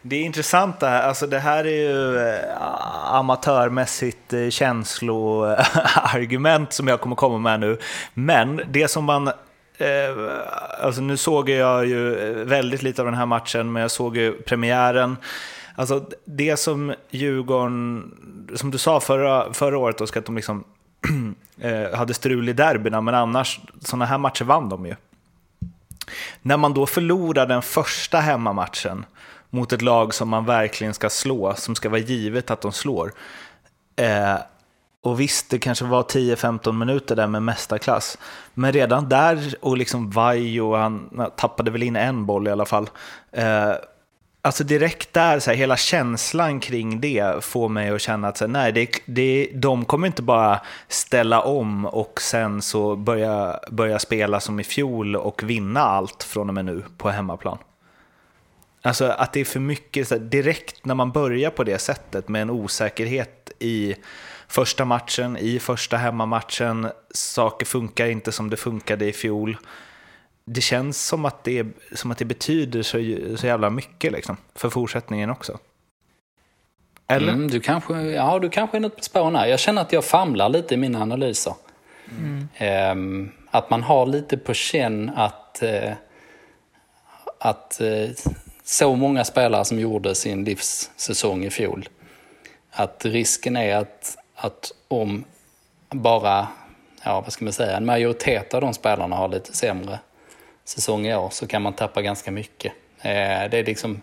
Det 0.03 0.17
är 0.17 0.23
intressant 0.23 0.81
det 0.81 0.87
här. 0.87 1.03
Alltså 1.03 1.27
det 1.27 1.39
här 1.39 1.65
är 1.65 1.69
ju 1.69 2.19
äh, 2.19 3.15
amatörmässigt 3.15 4.33
äh, 4.33 4.49
känsloargument 4.49 6.73
som 6.73 6.89
jag 6.89 7.01
kommer 7.01 7.17
komma 7.17 7.39
med 7.39 7.61
nu. 7.61 7.79
Men 8.15 8.61
det 8.71 8.89
som 8.89 9.05
man 9.05 9.31
Eh, 9.79 10.17
alltså 10.81 11.01
nu 11.01 11.17
såg 11.17 11.51
jag 11.51 11.87
ju 11.87 12.15
väldigt 12.45 12.83
lite 12.83 13.03
av 13.03 13.07
den 13.07 13.15
här 13.15 13.27
matchen, 13.27 13.73
men 13.73 13.83
jag 13.83 13.91
såg 13.91 14.17
ju 14.17 14.33
premiären. 14.33 15.17
Alltså 15.75 16.07
det 16.25 16.57
som 16.57 16.95
Djurgården, 17.11 18.15
som 18.55 18.71
du 18.71 18.79
sa 18.79 19.01
förra, 19.01 19.53
förra 19.53 19.79
året, 19.79 20.01
Oskar, 20.01 20.21
att 20.21 20.27
de 20.27 20.37
liksom 20.37 20.65
eh, 21.61 21.95
hade 21.95 22.15
strul 22.15 22.49
i 22.49 22.53
derbyna, 22.53 23.01
men 23.01 23.15
annars, 23.15 23.61
sådana 23.81 24.05
här 24.05 24.19
matcher 24.19 24.45
vann 24.45 24.69
de 24.69 24.87
ju. 24.87 24.95
När 26.43 26.57
man 26.57 26.75
då 26.75 26.87
förlorar 26.87 27.47
den 27.47 27.63
första 27.63 28.21
hemmamatchen 28.21 29.07
mot 29.51 29.73
ett 29.73 29.83
lag 29.83 30.15
som 30.15 30.29
man 30.29 30.45
verkligen 30.45 30.95
ska 30.95 31.11
slå, 31.11 31.55
som 31.55 31.75
ska 31.75 31.89
vara 31.89 32.01
givet 32.01 32.51
att 32.51 32.61
de 32.61 32.73
slår. 32.73 33.13
Eh, 33.97 34.37
och 35.03 35.21
visst, 35.21 35.51
det 35.51 35.59
kanske 35.59 35.85
var 35.85 36.03
10-15 36.03 36.73
minuter 36.73 37.17
där 37.17 37.27
med 37.27 37.43
mästarklass. 37.43 38.19
Men 38.55 38.73
redan 38.73 39.09
där, 39.09 39.55
och 39.61 39.77
liksom 39.77 40.11
Vajo, 40.11 40.75
han 40.77 41.31
tappade 41.37 41.71
väl 41.71 41.83
in 41.83 41.97
en 41.97 42.27
boll 42.27 42.49
i 42.49 42.51
alla 42.51 42.65
fall. 42.65 42.91
Eh, 43.33 43.73
Alltså 44.45 44.65
direkt 44.65 45.13
där, 45.13 45.39
så 45.39 45.51
här, 45.51 45.57
hela 45.57 45.77
känslan 45.77 46.61
kring 46.61 47.01
det 47.01 47.45
får 47.45 47.69
mig 47.69 47.91
att 47.91 48.01
känna 48.01 48.29
att 48.29 48.37
så 48.37 48.45
här, 48.45 48.53
nej, 48.53 48.73
det, 48.73 48.89
det, 49.05 49.51
de 49.55 49.85
kommer 49.85 50.07
inte 50.07 50.23
bara 50.23 50.61
ställa 50.89 51.41
om 51.41 51.87
och 51.87 52.21
sen 52.21 52.63
så 52.63 52.97
börja, 52.97 53.61
börja 53.71 53.99
spela 53.99 54.41
som 54.41 54.61
i 54.61 54.65
fjol 54.65 55.17
och 55.17 55.43
vinna 55.43 55.81
allt 55.81 56.23
från 56.23 56.49
och 56.49 56.55
med 56.55 56.65
nu 56.65 56.83
på 56.97 57.11
hemmaplan. 57.11 57.59
Alltså 58.83 59.05
att 59.05 59.33
det 59.33 59.41
är 59.41 59.45
för 59.45 59.61
mycket, 59.61 60.11
här, 60.11 60.19
direkt 60.19 60.85
när 60.85 60.95
man 60.95 61.13
börjar 61.13 61.51
på 61.51 61.65
det 61.65 61.79
sättet 61.79 62.29
med 62.29 62.43
en 62.43 62.51
osäkerhet 62.51 63.53
i 63.59 63.95
första 64.49 64.85
matchen, 64.85 65.37
i 65.37 65.59
första 65.59 65.97
hemmamatchen, 65.97 66.89
saker 67.11 67.67
funkar 67.67 68.07
inte 68.07 68.33
som 68.33 68.51
det 68.51 68.57
funkade 68.57 69.07
i 69.07 69.13
fjol 69.13 69.57
det 70.45 70.61
känns 70.61 71.07
som 71.07 71.25
att 71.25 71.45
det, 71.45 71.67
som 71.93 72.11
att 72.11 72.19
det 72.19 72.25
betyder 72.25 72.83
så, 72.83 72.99
så 73.37 73.47
jävla 73.47 73.71
mycket 73.71 74.13
liksom, 74.13 74.37
för 74.55 74.71
fortsättningen 74.71 75.31
också. 75.31 75.59
Eller? 77.07 77.33
Mm, 77.33 77.51
du, 77.51 77.61
kanske, 77.61 77.95
ja, 78.01 78.39
du 78.39 78.51
kanske 78.51 78.77
är 78.77 78.81
något 78.81 78.97
på 78.97 79.03
spåren 79.03 79.37
här. 79.37 79.47
Jag 79.47 79.61
känner 79.61 79.83
att 79.83 79.93
jag 79.93 80.05
famlar 80.05 80.49
lite 80.49 80.75
i 80.75 80.77
mina 80.77 81.03
analyser. 81.03 81.55
Mm. 82.11 82.49
Um, 82.99 83.33
att 83.51 83.71
man 83.71 83.83
har 83.83 84.07
lite 84.07 84.37
på 84.37 84.55
känn 84.55 85.11
att, 85.17 85.63
uh, 85.63 85.93
att 87.39 87.79
uh, 87.81 88.11
så 88.65 88.95
många 88.95 89.25
spelare 89.25 89.65
som 89.65 89.81
gjorde 89.81 90.15
sin 90.15 90.45
livssäsong 90.45 91.45
i 91.45 91.51
fjol. 91.51 91.89
Att 92.71 93.05
risken 93.05 93.57
är 93.57 93.77
att, 93.77 94.17
att 94.35 94.73
om 94.89 95.25
bara, 95.91 96.49
ja 97.05 97.21
vad 97.21 97.33
ska 97.33 97.45
man 97.45 97.53
säga, 97.53 97.77
en 97.77 97.87
majoritet 97.87 98.55
av 98.55 98.61
de 98.61 98.75
spelarna 98.75 99.17
har 99.17 99.29
lite 99.29 99.53
sämre 99.57 99.99
säsong 100.65 101.07
i 101.07 101.15
år 101.15 101.29
så 101.31 101.47
kan 101.47 101.63
man 101.63 101.73
tappa 101.73 102.03
ganska 102.03 102.31
mycket. 102.31 102.73
Eh, 103.01 103.51
det 103.51 103.59
är 103.59 103.65
liksom 103.65 104.01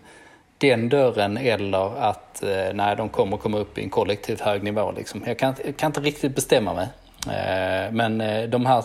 den 0.58 0.88
dörren 0.88 1.36
eller 1.36 1.98
att 1.98 2.42
eh, 2.42 2.72
nej, 2.74 2.96
de 2.96 3.08
kommer 3.08 3.36
komma 3.36 3.58
upp 3.58 3.78
i 3.78 3.82
en 3.82 3.90
kollektivt 3.90 4.40
hög 4.40 4.62
nivå. 4.62 4.92
Liksom. 4.92 5.22
Jag, 5.26 5.38
kan, 5.38 5.54
jag 5.64 5.76
kan 5.76 5.86
inte 5.86 6.00
riktigt 6.00 6.34
bestämma 6.34 6.74
mig. 6.74 6.88
Eh, 7.26 7.92
men 7.92 8.18
de 8.50 8.66
här 8.66 8.84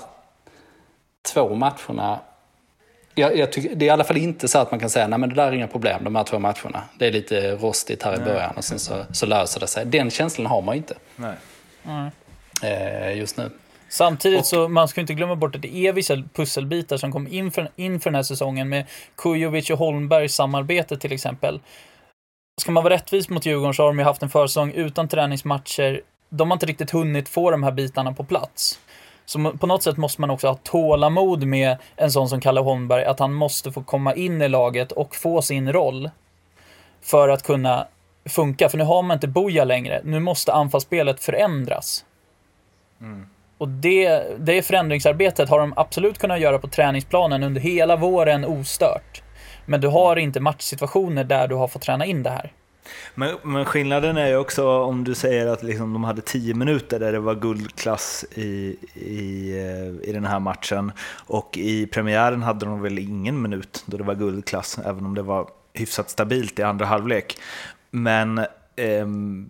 två 1.33 1.55
matcherna 1.55 2.19
jag, 3.19 3.37
jag 3.37 3.51
tycker, 3.51 3.75
det 3.75 3.85
är 3.85 3.87
i 3.87 3.89
alla 3.89 4.03
fall 4.03 4.17
inte 4.17 4.47
så 4.47 4.59
att 4.59 4.71
man 4.71 4.79
kan 4.79 4.89
säga 4.89 5.07
nej 5.07 5.19
men 5.19 5.29
det 5.29 5.35
där 5.35 5.47
är 5.47 5.51
inga 5.51 5.67
problem, 5.67 6.03
de 6.03 6.15
här 6.15 6.23
två 6.23 6.39
matcherna. 6.39 6.83
Det 6.99 7.07
är 7.07 7.11
lite 7.11 7.51
rostigt 7.51 8.03
här 8.03 8.15
i 8.15 8.19
början 8.19 8.53
och 8.57 8.63
sen 8.63 8.79
så, 8.79 9.05
så 9.11 9.25
löser 9.25 9.59
det 9.59 9.67
sig. 9.67 9.85
Den 9.85 10.11
känslan 10.11 10.47
har 10.47 10.61
man 10.61 10.75
ju 10.75 10.77
inte 10.77 10.95
Nej. 11.15 11.35
eh, 12.63 13.17
just 13.17 13.37
nu. 13.37 13.51
Samtidigt 13.89 14.45
så 14.45 14.67
man 14.67 14.87
ska 14.87 15.01
inte 15.01 15.13
glömma 15.13 15.35
bort 15.35 15.55
att 15.55 15.61
det 15.61 15.75
är 15.75 15.93
vissa 15.93 16.23
pusselbitar 16.33 16.97
som 16.97 17.11
kom 17.11 17.27
inför, 17.27 17.71
inför 17.75 18.09
den 18.09 18.15
här 18.15 18.23
säsongen 18.23 18.69
med 18.69 18.85
Kujovic 19.15 19.69
och 19.69 19.77
Holmbergs 19.77 20.35
samarbete 20.35 20.97
till 20.97 21.11
exempel. 21.13 21.59
Ska 22.61 22.71
man 22.71 22.83
vara 22.83 22.93
rättvis 22.93 23.29
mot 23.29 23.45
Djurgården 23.45 23.73
så 23.73 23.83
har 23.83 23.87
de 23.87 23.99
ju 23.99 24.05
haft 24.05 24.23
en 24.23 24.29
försäsong 24.29 24.71
utan 24.71 25.07
träningsmatcher. 25.07 26.01
De 26.29 26.51
har 26.51 26.55
inte 26.55 26.65
riktigt 26.65 26.91
hunnit 26.91 27.29
få 27.29 27.51
de 27.51 27.63
här 27.63 27.71
bitarna 27.71 28.13
på 28.13 28.23
plats. 28.23 28.79
Så 29.25 29.51
på 29.51 29.67
något 29.67 29.83
sätt 29.83 29.97
måste 29.97 30.21
man 30.21 30.29
också 30.29 30.47
ha 30.47 30.55
tålamod 30.55 31.43
med 31.43 31.77
en 31.95 32.11
sån 32.11 32.29
som 32.29 32.41
Kalle 32.41 32.59
Holmberg, 32.59 33.05
att 33.05 33.19
han 33.19 33.33
måste 33.33 33.71
få 33.71 33.83
komma 33.83 34.13
in 34.13 34.41
i 34.41 34.49
laget 34.49 34.91
och 34.91 35.15
få 35.15 35.41
sin 35.41 35.73
roll 35.73 36.09
för 37.01 37.29
att 37.29 37.43
kunna 37.43 37.87
funka. 38.25 38.69
För 38.69 38.77
nu 38.77 38.83
har 38.83 39.03
man 39.03 39.15
inte 39.15 39.27
Boja 39.27 39.63
längre. 39.63 40.01
Nu 40.03 40.19
måste 40.19 40.53
anfallsspelet 40.53 41.23
förändras. 41.23 42.05
Och 43.57 43.67
det, 43.67 44.23
det 44.39 44.61
förändringsarbetet 44.61 45.49
har 45.49 45.59
de 45.59 45.73
absolut 45.75 46.17
kunnat 46.17 46.39
göra 46.39 46.59
på 46.59 46.67
träningsplanen 46.67 47.43
under 47.43 47.61
hela 47.61 47.95
våren 47.95 48.45
ostört. 48.45 49.23
Men 49.65 49.81
du 49.81 49.87
har 49.87 50.15
inte 50.15 50.39
matchsituationer 50.39 51.23
där 51.23 51.47
du 51.47 51.55
har 51.55 51.67
fått 51.67 51.81
träna 51.81 52.05
in 52.05 52.23
det 52.23 52.29
här. 52.29 52.51
Men, 53.15 53.35
men 53.43 53.65
skillnaden 53.65 54.17
är 54.17 54.27
ju 54.27 54.37
också 54.37 54.69
om 54.69 55.03
du 55.03 55.15
säger 55.15 55.47
att 55.47 55.63
liksom 55.63 55.93
de 55.93 56.03
hade 56.03 56.21
10 56.21 56.53
minuter 56.53 56.99
där 56.99 57.11
det 57.11 57.19
var 57.19 57.35
guldklass 57.35 58.25
i, 58.35 58.77
i, 58.93 59.51
eh, 59.51 60.09
i 60.09 60.11
den 60.13 60.25
här 60.25 60.39
matchen 60.39 60.91
och 61.25 61.57
i 61.57 61.87
premiären 61.87 62.43
hade 62.43 62.65
de 62.65 62.81
väl 62.81 62.99
ingen 62.99 63.41
minut 63.41 63.83
då 63.85 63.97
det 63.97 64.03
var 64.03 64.15
guldklass, 64.15 64.79
även 64.85 65.05
om 65.05 65.15
det 65.15 65.21
var 65.21 65.49
hyfsat 65.73 66.09
stabilt 66.09 66.59
i 66.59 66.63
andra 66.63 66.85
halvlek. 66.85 67.37
Men 67.91 68.45
ehm, 68.75 69.49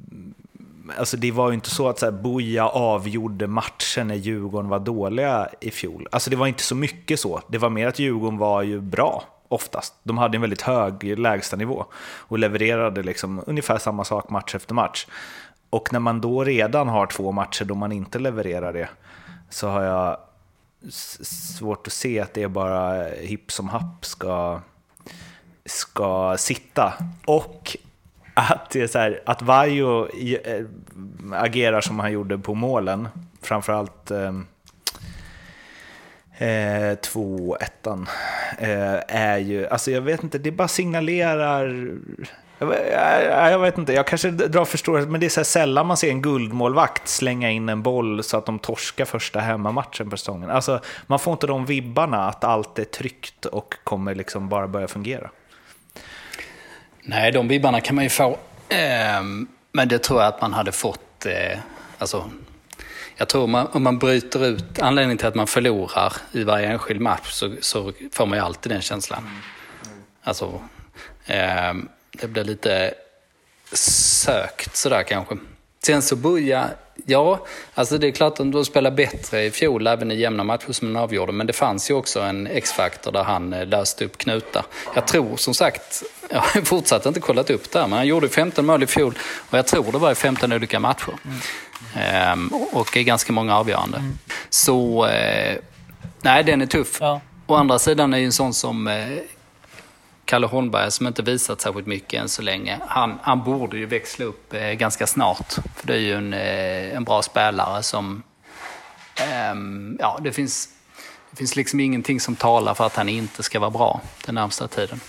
alltså 0.97 1.17
det 1.17 1.31
var 1.31 1.49
ju 1.49 1.53
inte 1.53 1.69
så 1.69 1.89
att 1.89 1.99
så 1.99 2.05
här, 2.05 2.11
Boja 2.11 2.67
avgjorde 2.67 3.47
matchen 3.47 4.07
när 4.07 4.15
Djurgården 4.15 4.69
var 4.69 4.79
dåliga 4.79 5.49
i 5.61 5.71
fjol. 5.71 6.07
Alltså 6.11 6.29
det 6.29 6.35
var 6.35 6.47
inte 6.47 6.63
så 6.63 6.75
mycket 6.75 7.19
så. 7.19 7.41
Det 7.47 7.57
var 7.57 7.69
mer 7.69 7.87
att 7.87 7.99
Djurgården 7.99 8.37
var 8.37 8.61
ju 8.61 8.81
bra 8.81 9.23
oftast. 9.47 9.93
De 10.03 10.17
hade 10.17 10.37
en 10.37 10.41
väldigt 10.41 10.61
hög 10.61 11.19
lägstanivå 11.19 11.85
och 12.17 12.39
levererade 12.39 13.03
liksom 13.03 13.43
ungefär 13.47 13.77
samma 13.77 14.03
sak 14.03 14.29
match 14.29 14.55
efter 14.55 14.73
match. 14.73 15.07
Och 15.69 15.93
när 15.93 15.99
man 15.99 16.21
då 16.21 16.43
redan 16.43 16.87
har 16.87 17.07
två 17.07 17.31
matcher 17.31 17.65
då 17.65 17.75
man 17.75 17.91
inte 17.91 18.19
levererar 18.19 18.73
det 18.73 18.89
så 19.49 19.67
har 19.67 19.83
jag 19.83 20.17
svårt 21.59 21.87
att 21.87 21.93
se 21.93 22.19
att 22.19 22.33
det 22.33 22.43
är 22.43 22.47
bara 22.47 23.03
hipp 23.09 23.51
som 23.51 23.69
happ 23.69 24.05
ska, 24.05 24.59
ska 25.65 26.35
sitta. 26.37 26.93
Och 27.25 27.77
att 28.37 28.69
det 28.69 28.81
är 28.81 28.87
så 28.87 28.99
här, 28.99 29.19
att 29.25 29.41
Vaiho 29.41 30.07
eh, 30.07 30.65
agerar 31.31 31.81
som 31.81 31.99
han 31.99 32.11
gjorde 32.11 32.37
på 32.37 32.53
målen, 32.53 33.07
framförallt 33.41 34.11
ehm, 34.11 34.45
eh, 36.37 36.89
eh, 36.89 36.97
2-1 36.97 38.07
eh, 38.57 38.99
är 39.07 39.37
ju, 39.37 39.67
alltså 39.67 39.91
jag 39.91 40.01
vet 40.01 40.23
inte, 40.23 40.37
det 40.37 40.51
bara 40.51 40.67
signalerar 40.67 41.89
jag, 42.59 42.69
jag, 42.69 43.23
eh, 43.23 43.45
eh, 43.45 43.51
jag 43.51 43.59
vet 43.59 43.77
inte, 43.77 43.93
jag 43.93 44.07
kanske 44.07 44.31
drar 44.31 44.65
för 44.65 44.77
stora, 44.77 45.05
men 45.05 45.19
det 45.19 45.25
är 45.25 45.29
så 45.29 45.39
här 45.39 45.45
sällan 45.45 45.87
man 45.87 45.97
ser 45.97 46.09
en 46.09 46.21
guldmålvakt 46.21 47.07
slänga 47.07 47.51
in 47.51 47.69
en 47.69 47.83
boll 47.83 48.23
så 48.23 48.37
att 48.37 48.45
de 48.45 48.59
torskar 48.59 49.05
första 49.05 49.39
hemmamatchen 49.39 50.09
på 50.09 50.17
säsongen. 50.17 50.49
Alltså, 50.49 50.79
man 51.07 51.19
får 51.19 51.33
inte 51.33 51.47
de 51.47 51.65
vibbarna 51.65 52.27
att 52.27 52.43
allt 52.43 52.79
är 52.79 52.83
tryggt 52.83 53.45
och 53.45 53.75
kommer 53.83 54.15
liksom 54.15 54.49
bara 54.49 54.67
börja 54.67 54.87
fungera. 54.87 55.29
Nej, 57.09 57.31
de 57.31 57.47
vibbarna 57.47 57.81
kan 57.81 57.95
man 57.95 58.03
ju 58.03 58.09
få. 58.09 58.37
Ehm, 58.69 59.47
men 59.71 59.87
det 59.87 59.99
tror 59.99 60.21
jag 60.21 60.27
att 60.27 60.41
man 60.41 60.53
hade 60.53 60.71
fått. 60.71 61.25
Eh, 61.25 61.59
alltså, 61.97 62.31
jag 63.17 63.29
tror 63.29 63.43
om 63.43 63.51
man, 63.51 63.67
om 63.67 63.83
man 63.83 63.99
bryter 63.99 64.45
ut 64.45 64.79
anledningen 64.79 65.17
till 65.17 65.27
att 65.27 65.35
man 65.35 65.47
förlorar 65.47 66.13
i 66.31 66.43
varje 66.43 66.67
enskild 66.67 67.01
match 67.01 67.31
så, 67.31 67.55
så 67.61 67.93
får 68.11 68.25
man 68.25 68.37
ju 68.37 68.43
alltid 68.43 68.71
den 68.71 68.81
känslan. 68.81 69.41
Alltså, 70.23 70.61
ehm, 71.25 71.89
det 72.11 72.27
blir 72.27 72.43
lite 72.43 72.93
sökt 73.73 74.75
sådär 74.75 75.03
kanske. 75.03 75.37
Sen 75.87 76.01
så 76.01 76.15
Buja, 76.15 76.69
ja, 77.05 77.39
alltså 77.73 77.97
det 77.97 78.07
är 78.07 78.11
klart 78.11 78.39
att 78.39 78.51
de 78.51 78.65
spelar 78.65 78.91
bättre 78.91 79.43
i 79.43 79.51
fjol 79.51 79.87
även 79.87 80.11
i 80.11 80.15
jämna 80.15 80.43
matcher 80.43 80.71
som 80.71 80.93
de 80.93 80.99
avgjorde. 80.99 81.31
Men 81.31 81.47
det 81.47 81.53
fanns 81.53 81.89
ju 81.89 81.93
också 81.93 82.19
en 82.19 82.47
X-faktor 82.47 83.11
där 83.11 83.23
han 83.23 83.53
eh, 83.53 83.65
löste 83.65 84.05
upp 84.05 84.17
knutar. 84.17 84.65
Jag 84.95 85.07
tror 85.07 85.37
som 85.37 85.53
sagt, 85.53 86.03
jag 86.29 86.39
har 86.39 86.61
fortsatt 86.61 87.05
inte 87.05 87.19
kollat 87.19 87.49
upp 87.49 87.71
det 87.71 87.79
här, 87.79 87.87
men 87.87 87.97
han 87.97 88.07
gjorde 88.07 88.29
15 88.29 88.65
mål 88.65 88.83
i 88.83 88.87
fjol 88.87 89.17
och 89.49 89.57
jag 89.57 89.67
tror 89.67 89.91
det 89.91 89.97
var 89.97 90.11
i 90.11 90.15
15 90.15 90.53
olika 90.53 90.79
matcher. 90.79 91.13
Ehm, 91.95 92.47
och 92.71 92.97
i 92.97 93.03
ganska 93.03 93.33
många 93.33 93.57
avgörande. 93.57 94.03
Så, 94.49 95.05
eh, 95.05 95.57
nej 96.21 96.43
den 96.43 96.61
är 96.61 96.65
tuff. 96.65 96.97
Ja. 96.99 97.21
Å 97.45 97.55
andra 97.55 97.79
sidan 97.79 98.13
är 98.13 98.17
ju 98.17 98.25
en 98.25 98.31
sån 98.31 98.53
som 98.53 98.87
eh, 98.87 99.07
Kalle 100.27 100.47
Holmberg 100.47 100.91
som 100.91 101.07
inte 101.07 101.21
visat 101.21 101.61
särskilt 101.61 101.87
mycket 101.87 102.21
än 102.21 102.29
så 102.29 102.41
länge. 102.41 102.79
Han, 102.87 103.19
han 103.21 103.43
borde 103.43 103.77
ju 103.77 103.85
växla 103.85 104.25
upp 104.25 104.53
eh, 104.53 104.71
ganska 104.71 105.07
snart. 105.07 105.53
För 105.75 105.87
det 105.87 105.93
är 105.93 105.99
ju 105.99 106.13
en, 106.13 106.33
eh, 106.33 106.95
en 106.95 107.03
bra 107.03 107.21
spelare 107.21 107.83
som... 107.83 108.23
ehm, 109.15 109.97
ja, 109.99 110.19
det 110.21 110.31
finns, 110.31 110.69
det 111.31 111.37
finns 111.37 111.55
liksom 111.55 111.79
ingenting 111.79 112.19
som 112.19 112.35
talar 112.35 112.73
för 112.73 112.85
att 112.85 112.95
han 112.95 113.09
inte 113.09 113.43
ska 113.43 113.59
vara 113.59 113.69
bra 113.69 114.01
den 114.25 114.35
närmsta 114.35 114.67
tiden. 114.67 114.99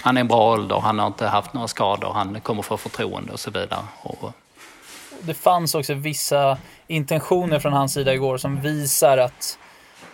Han 0.00 0.16
är 0.16 0.20
en 0.20 0.28
bra 0.28 0.52
ålder, 0.52 0.80
han 0.80 0.98
har 0.98 1.06
inte 1.06 1.26
haft 1.26 1.52
några 1.52 1.68
skador, 1.68 2.12
han 2.12 2.40
kommer 2.40 2.62
få 2.62 2.76
förtroende 2.76 3.32
och 3.32 3.40
så 3.40 3.50
vidare. 3.50 3.84
Och, 4.02 4.32
Det 5.20 5.34
fanns 5.34 5.74
också 5.74 5.94
vissa 5.94 6.58
intentioner 6.86 7.58
från 7.58 7.72
hans 7.72 7.92
sida 7.92 8.14
igår 8.14 8.38
som 8.38 8.60
visar 8.60 9.18
att 9.18 9.58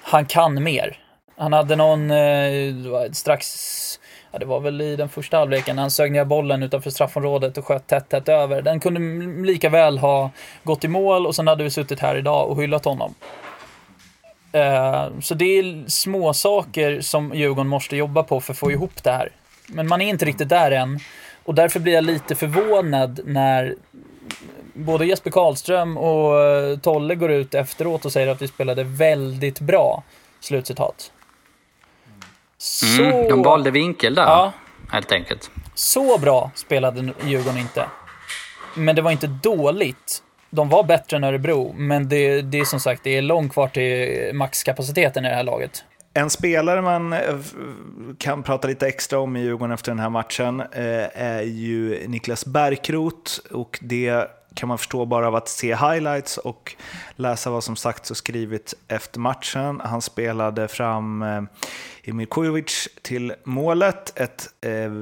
han 0.03 0.27
kan 0.27 0.63
mer. 0.63 1.03
Han 1.37 1.53
hade 1.53 1.76
någon 1.76 2.11
eh, 2.11 2.75
det 2.75 2.88
var 2.88 3.12
strax, 3.12 4.00
ja, 4.33 4.38
det 4.38 4.47
var 4.47 4.61
väl 4.61 4.81
i 4.81 4.97
den 4.97 5.09
första 5.09 5.37
halvleken, 5.37 5.79
han 5.79 5.91
sög 5.91 6.12
ner 6.12 6.25
bollen 6.25 6.62
utanför 6.62 6.91
straffområdet 6.91 7.59
och 7.59 7.67
sköt 7.67 7.87
tätt, 7.87 8.09
tätt 8.09 8.29
över. 8.29 8.62
Den 8.62 8.81
kunde 8.81 9.00
lika 9.47 9.69
väl 9.69 9.99
ha 9.99 10.31
gått 10.62 10.85
i 10.85 10.88
mål 10.88 11.26
och 11.26 11.37
sen 11.37 11.47
hade 11.47 11.64
vi 11.64 11.71
suttit 11.71 12.00
här 12.00 12.17
idag 12.17 12.50
och 12.50 12.62
hyllat 12.62 12.85
honom. 12.85 13.14
Eh, 14.53 15.07
så 15.21 15.35
det 15.35 15.59
är 15.59 15.88
små 15.88 16.33
saker 16.33 17.00
som 17.00 17.35
Djurgården 17.35 17.69
måste 17.69 17.97
jobba 17.97 18.23
på 18.23 18.41
för 18.41 18.53
att 18.53 18.59
få 18.59 18.73
ihop 18.73 19.03
det 19.03 19.11
här. 19.11 19.33
Men 19.67 19.88
man 19.88 20.00
är 20.00 20.09
inte 20.09 20.25
riktigt 20.25 20.49
där 20.49 20.71
än. 20.71 20.99
Och 21.45 21.55
därför 21.55 21.81
blir 21.81 21.93
jag 21.93 22.05
lite 22.05 22.35
förvånad 22.35 23.21
när 23.25 23.75
både 24.75 25.07
Jesper 25.07 25.31
Karlström 25.31 25.97
och 25.97 26.41
eh, 26.41 26.79
Tolle 26.79 27.14
går 27.14 27.31
ut 27.31 27.55
efteråt 27.55 28.05
och 28.05 28.12
säger 28.12 28.29
att 28.29 28.43
vi 28.43 28.49
spelade 28.49 28.85
väldigt 28.85 29.61
bra. 29.61 30.03
Slutcitat. 30.41 31.12
Så, 32.66 33.02
mm, 33.02 33.28
de 33.28 33.42
valde 33.42 33.71
vinkel 33.71 34.14
där, 34.14 34.23
Ja. 34.23 34.52
helt 34.90 35.12
enkelt. 35.12 35.50
så 35.75 36.18
bra 36.18 36.50
spelade 36.54 37.12
Djurgården 37.26 37.59
inte. 37.59 37.87
Men 38.75 38.97
det 38.97 39.02
var 39.02 39.11
inte 39.11 39.26
dåligt. 39.26 40.23
De 40.50 40.68
var 40.68 40.83
bättre 40.85 41.16
än 41.16 41.25
Örebro, 41.25 41.73
men 41.76 42.09
det, 42.09 42.42
det 42.42 42.61
är 42.61 42.64
som 42.64 42.80
sagt 42.80 43.00
det 43.04 43.16
är 43.16 43.23
långt 43.23 43.52
kvar 43.52 43.68
till 43.68 44.30
maxkapaciteten 44.35 45.25
i 45.25 45.28
det 45.28 45.35
här 45.35 45.42
laget. 45.42 45.85
En 46.16 46.30
spelare 46.30 46.83
man 46.83 47.12
eh, 47.12 47.38
kan 48.18 48.42
prata 48.42 48.68
lite 48.68 48.87
extra 48.87 49.18
om 49.18 49.37
i 49.37 49.40
Djurgården 49.40 49.75
efter 49.75 49.90
den 49.90 49.99
här 49.99 50.11
matchen 50.11 50.61
eh, 50.61 51.23
är 51.23 51.42
ju 51.42 52.09
Niklas 52.09 52.47
Bärkroth 52.47 53.33
och 53.50 53.78
det 53.83 54.30
kan 54.54 54.68
man 54.68 54.78
förstå 54.78 55.06
bara 55.06 55.28
av 55.28 55.35
att 55.35 55.49
se 55.49 55.75
highlights 55.75 56.38
och 56.38 56.76
läsa 57.16 57.50
vad 57.50 57.64
som 57.64 57.76
sagts 57.76 58.11
och 58.11 58.16
skrivit 58.16 58.75
efter 58.88 59.21
matchen. 59.21 59.80
Han 59.85 60.02
spelade 60.02 60.68
fram 60.68 61.23
eh, 61.23 61.42
Emil 62.04 62.26
Kujovic 62.26 62.88
till 63.02 63.33
målet. 63.44 64.21
Ett, 64.21 64.49
eh, 64.61 64.92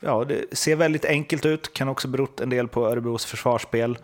ja, 0.00 0.24
det 0.24 0.58
ser 0.58 0.76
väldigt 0.76 1.04
enkelt 1.04 1.46
ut, 1.46 1.74
kan 1.74 1.88
också 1.88 2.08
berott 2.08 2.40
en 2.40 2.50
del 2.50 2.68
på 2.68 2.86
Örebros 2.86 3.26
försvarsspel. 3.26 3.98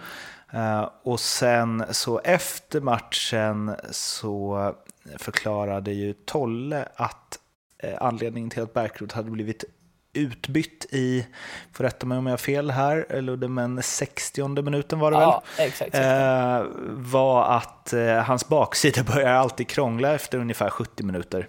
Och 1.03 1.21
sen 1.21 1.85
så 1.91 2.19
efter 2.19 2.81
matchen 2.81 3.75
så 3.91 4.75
förklarade 5.19 5.93
ju 5.93 6.13
Tolle 6.13 6.89
att 6.97 7.39
eh, 7.79 7.95
anledningen 8.01 8.51
till 8.51 8.63
att 8.63 8.75
Bärkroth 8.75 9.17
hade 9.17 9.31
blivit 9.31 9.65
utbytt 10.13 10.87
i, 10.91 11.27
får 11.73 11.85
rätta 11.85 12.07
mig 12.07 12.19
om 12.19 12.27
jag 12.27 12.33
har 12.33 12.39
fel 12.39 12.71
här, 12.71 13.21
Ludde, 13.21 13.49
men 13.49 13.83
60 13.83 14.63
minuten 14.63 14.99
var 14.99 15.11
det 15.11 15.17
väl? 15.17 15.29
Ja, 15.29 15.43
exakt. 15.59 15.95
Eh, 15.95 16.65
var 16.91 17.57
att 17.57 17.93
eh, 17.93 18.17
hans 18.17 18.49
baksida 18.49 19.03
börjar 19.15 19.35
alltid 19.35 19.69
krångla 19.69 20.15
efter 20.15 20.39
ungefär 20.39 20.71
70 20.71 21.03
minuter. 21.03 21.49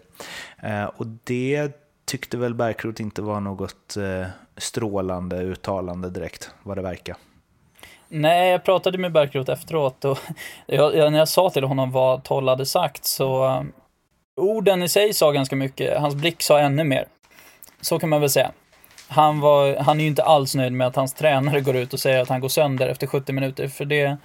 Och 0.96 1.06
det 1.24 1.72
tyckte 2.06 2.38
väl 2.38 2.54
Bärkroth 2.54 3.02
inte 3.02 3.22
var 3.22 3.40
något 3.40 3.98
strålande 4.58 5.42
uttalande 5.42 6.10
direkt, 6.10 6.52
vad 6.64 6.78
det 6.78 6.82
verkar. 6.82 7.16
Nej, 8.16 8.52
jag 8.52 8.64
pratade 8.64 8.98
med 8.98 9.12
Bärkroth 9.12 9.52
efteråt 9.52 10.06
och 10.06 10.20
jag, 10.66 11.12
när 11.12 11.20
jag 11.20 11.28
sa 11.28 11.50
till 11.50 11.64
honom 11.64 11.92
vad 11.92 12.24
Toll 12.24 12.48
hade 12.48 12.66
sagt 12.66 13.06
så 13.06 13.46
eh, 13.46 13.62
orden 14.38 14.84
i 14.84 14.90
sig 14.90 15.14
sa 15.14 15.32
ganska 15.32 15.56
mycket, 15.56 16.00
hans 16.00 16.16
blick 16.16 16.42
sa 16.42 16.60
ännu 16.60 16.84
mer. 16.84 17.06
Så 17.82 18.00
kan 18.00 18.10
man 18.10 18.22
väl 18.22 18.30
säga. 18.30 18.52
Han, 19.08 19.40
var, 19.40 19.76
han 19.76 20.00
är 20.00 20.04
ju 20.04 20.10
inte 20.10 20.24
alls 20.24 20.56
nöjd 20.56 20.74
med 20.74 20.88
att 20.88 20.96
hans 20.96 21.14
tränare 21.14 21.62
går 21.62 21.76
ut 21.76 21.94
och 21.94 22.00
säger 22.00 22.22
att 22.22 22.30
han 22.30 22.42
går 22.42 22.50
sönder 22.50 22.88
efter 22.88 23.08
70 23.08 23.34
minuter, 23.34 23.68
för 23.68 23.86
det, 23.86 24.18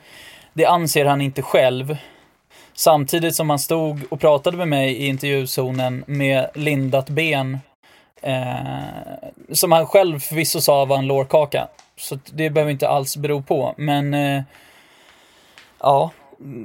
det 0.53 0.67
anser 0.67 1.05
han 1.05 1.21
inte 1.21 1.43
själv. 1.43 1.97
Samtidigt 2.75 3.35
som 3.35 3.51
han 3.51 3.59
stod 3.59 4.01
och 4.11 4.21
pratade 4.21 4.57
med 4.57 4.69
mig 4.69 4.93
i 4.93 5.07
intervjuzonen 5.07 6.05
med 6.07 6.51
lindat 6.55 7.09
ben. 7.09 7.59
Eh, 8.23 9.29
som 9.53 9.73
han 9.73 9.87
själv 9.87 10.19
förvisso 10.19 10.61
sa 10.61 10.85
var 10.85 10.99
en 10.99 11.07
lårkaka. 11.07 11.69
Så 11.97 12.19
det 12.25 12.51
behöver 12.51 12.73
inte 12.73 12.89
alls 12.89 13.17
bero 13.17 13.43
på. 13.43 13.75
Men 13.77 14.15
eh, 14.15 14.43
ja, 15.81 16.11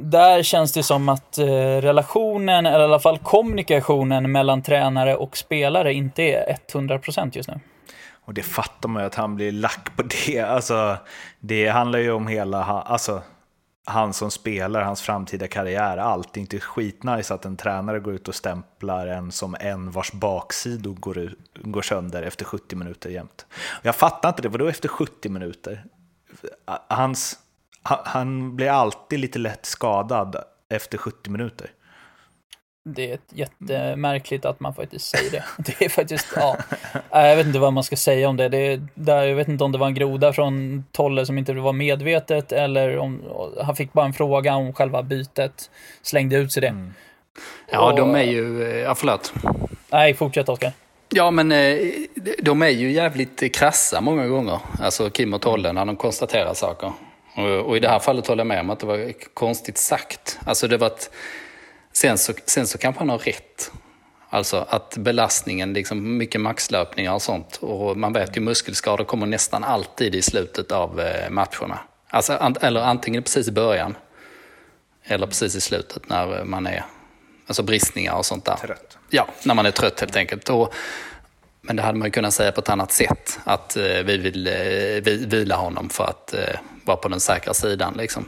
där 0.01 0.43
känns 0.43 0.73
det 0.73 0.83
som 0.83 1.09
att 1.09 1.37
eh, 1.37 1.45
relationen, 1.81 2.65
eller 2.65 2.79
i 2.79 2.83
alla 2.83 2.99
fall 2.99 3.17
kommunikationen 3.17 4.31
mellan 4.31 4.61
tränare 4.61 5.15
och 5.15 5.37
spelare 5.37 5.93
inte 5.93 6.23
är 6.23 6.57
100% 6.73 7.31
just 7.33 7.49
nu. 7.49 7.59
Och 8.25 8.33
det 8.33 8.43
fattar 8.43 8.89
man 8.89 9.03
ju 9.03 9.07
att 9.07 9.15
han 9.15 9.35
blir 9.35 9.51
lack 9.51 9.95
på 9.95 10.03
det. 10.03 10.39
Alltså, 10.39 10.97
det 11.39 11.67
handlar 11.67 11.99
ju 11.99 12.11
om 12.11 12.27
hela, 12.27 12.63
alltså, 12.63 13.21
han 13.85 14.13
som 14.13 14.31
spelar, 14.31 14.81
hans 14.81 15.01
framtida 15.01 15.47
karriär, 15.47 15.97
allt. 15.97 16.33
Det 16.33 16.39
är 16.39 16.41
inte 16.41 16.59
skitnice 16.59 17.33
att 17.33 17.45
en 17.45 17.57
tränare 17.57 17.99
går 17.99 18.13
ut 18.13 18.27
och 18.27 18.35
stämplar 18.35 19.07
en 19.07 19.31
som 19.31 19.55
en 19.59 19.91
vars 19.91 20.11
baksidor 20.11 20.93
går, 20.93 21.33
går 21.53 21.81
sönder 21.81 22.23
efter 22.23 22.45
70 22.45 22.75
minuter 22.75 23.09
jämt. 23.09 23.45
Jag 23.81 23.95
fattar 23.95 24.29
inte 24.29 24.41
det, 24.41 24.49
vadå 24.49 24.67
efter 24.67 24.89
70 24.89 25.29
minuter? 25.29 25.85
Hans, 26.89 27.39
han 27.83 28.55
blir 28.55 28.69
alltid 28.69 29.19
lite 29.19 29.39
lätt 29.39 29.65
skadad 29.65 30.35
efter 30.69 30.97
70 30.97 31.29
minuter 31.29 31.71
det 32.83 33.11
är 33.11 33.19
jättemärkligt 33.29 34.45
att 34.45 34.59
man 34.59 34.73
faktiskt 34.73 35.05
säger 35.05 35.31
det. 35.31 35.43
Det 35.57 35.85
är 35.85 35.89
faktiskt, 35.89 36.27
ja. 36.35 36.57
Jag 37.11 37.35
vet 37.35 37.47
inte 37.47 37.59
vad 37.59 37.73
man 37.73 37.83
ska 37.83 37.95
säga 37.95 38.29
om 38.29 38.37
det. 38.37 38.49
det 38.49 38.57
är, 38.57 38.87
där, 38.95 39.23
jag 39.23 39.35
vet 39.35 39.47
inte 39.47 39.63
om 39.63 39.71
det 39.71 39.77
var 39.77 39.87
en 39.87 39.93
groda 39.93 40.33
från 40.33 40.83
Tolle 40.91 41.25
som 41.25 41.37
inte 41.37 41.53
var 41.53 41.73
medvetet 41.73 42.51
eller 42.51 42.97
om 42.97 43.21
han 43.61 43.75
fick 43.75 43.93
bara 43.93 44.05
en 44.05 44.13
fråga 44.13 44.55
om 44.55 44.73
själva 44.73 45.03
bytet. 45.03 45.69
Slängde 46.01 46.37
ut 46.37 46.51
sig 46.51 46.61
det. 46.61 46.67
Mm. 46.67 46.93
Ja, 47.71 47.91
och, 47.91 47.97
de 47.97 48.15
är 48.15 48.23
ju, 48.23 48.63
eh, 48.63 48.77
ja 48.77 48.95
förlåt. 48.95 49.33
Nej, 49.89 50.13
fortsätt 50.13 50.49
Oskar. 50.49 50.71
Ja, 51.09 51.31
men 51.31 51.51
eh, 51.51 51.77
de 52.39 52.61
är 52.61 52.69
ju 52.69 52.91
jävligt 52.91 53.55
krassa 53.55 54.01
många 54.01 54.27
gånger. 54.27 54.59
Alltså 54.79 55.09
Kim 55.09 55.33
och 55.33 55.41
Tolle 55.41 55.73
när 55.73 55.85
de 55.85 55.95
konstaterar 55.95 56.53
saker. 56.53 56.91
Och, 57.65 57.77
i 57.77 57.79
det 57.79 57.89
här 57.89 57.99
fallet 57.99 58.27
håller 58.27 58.39
jag 58.39 58.47
med 58.47 58.59
om 58.59 58.69
att 58.69 58.79
det 58.79 58.85
var 58.85 59.13
konstigt 59.33 59.77
sagt. 59.77 60.39
Alltså 60.45 60.67
det 60.67 60.77
var 60.77 60.87
ett 60.87 61.09
Sen 61.93 62.17
så, 62.17 62.33
sen 62.45 62.67
så 62.67 62.77
kanske 62.77 62.99
han 62.99 63.09
har 63.09 63.17
rätt. 63.17 63.71
Alltså 64.29 64.65
att 64.69 64.97
belastningen, 64.97 65.73
liksom 65.73 66.17
mycket 66.17 66.41
maxlöpningar 66.41 67.13
och 67.13 67.21
sånt. 67.21 67.57
Och 67.61 67.97
man 67.97 68.13
vet 68.13 68.37
ju 68.37 68.41
muskelskador 68.41 69.05
kommer 69.05 69.25
nästan 69.25 69.63
alltid 69.63 70.15
i 70.15 70.21
slutet 70.21 70.71
av 70.71 70.99
eh, 70.99 71.29
matcherna. 71.29 71.79
Alltså, 72.09 72.33
an, 72.33 72.55
eller 72.61 72.81
antingen 72.81 73.23
precis 73.23 73.47
i 73.47 73.51
början. 73.51 73.95
Eller 75.03 75.27
precis 75.27 75.55
i 75.55 75.61
slutet 75.61 76.09
när 76.09 76.43
man 76.43 76.67
är, 76.67 76.85
alltså 77.47 77.63
bristningar 77.63 78.15
och 78.15 78.25
sånt 78.25 78.45
där. 78.45 78.55
Trött. 78.55 78.97
Ja, 79.09 79.27
när 79.43 79.53
man 79.53 79.65
är 79.65 79.71
trött 79.71 79.99
helt 79.99 80.15
enkelt. 80.15 80.49
Och, 80.49 80.73
men 81.61 81.75
det 81.75 81.81
hade 81.81 81.97
man 81.97 82.07
ju 82.07 82.11
kunnat 82.11 82.33
säga 82.33 82.51
på 82.51 82.61
ett 82.61 82.69
annat 82.69 82.91
sätt. 82.91 83.39
Att 83.43 83.77
eh, 83.77 83.83
vi 83.83 84.17
vill 84.17 84.47
eh, 84.47 84.53
vi, 85.03 85.25
vila 85.27 85.55
honom 85.55 85.89
för 85.89 86.03
att 86.03 86.33
eh, 86.33 86.59
vara 86.85 86.97
på 86.97 87.07
den 87.07 87.19
säkra 87.19 87.53
sidan. 87.53 87.93
Liksom. 87.97 88.25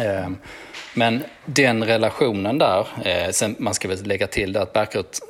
Ehm, 0.00 0.38
men 0.94 1.24
den 1.44 1.84
relationen 1.84 2.58
där, 2.58 2.86
eh, 3.04 3.30
sen 3.30 3.56
man 3.58 3.74
ska 3.74 3.88
väl 3.88 4.06
lägga 4.06 4.26
till 4.26 4.52
det 4.52 4.62
att 4.62 4.72
Bärkroth 4.72 5.20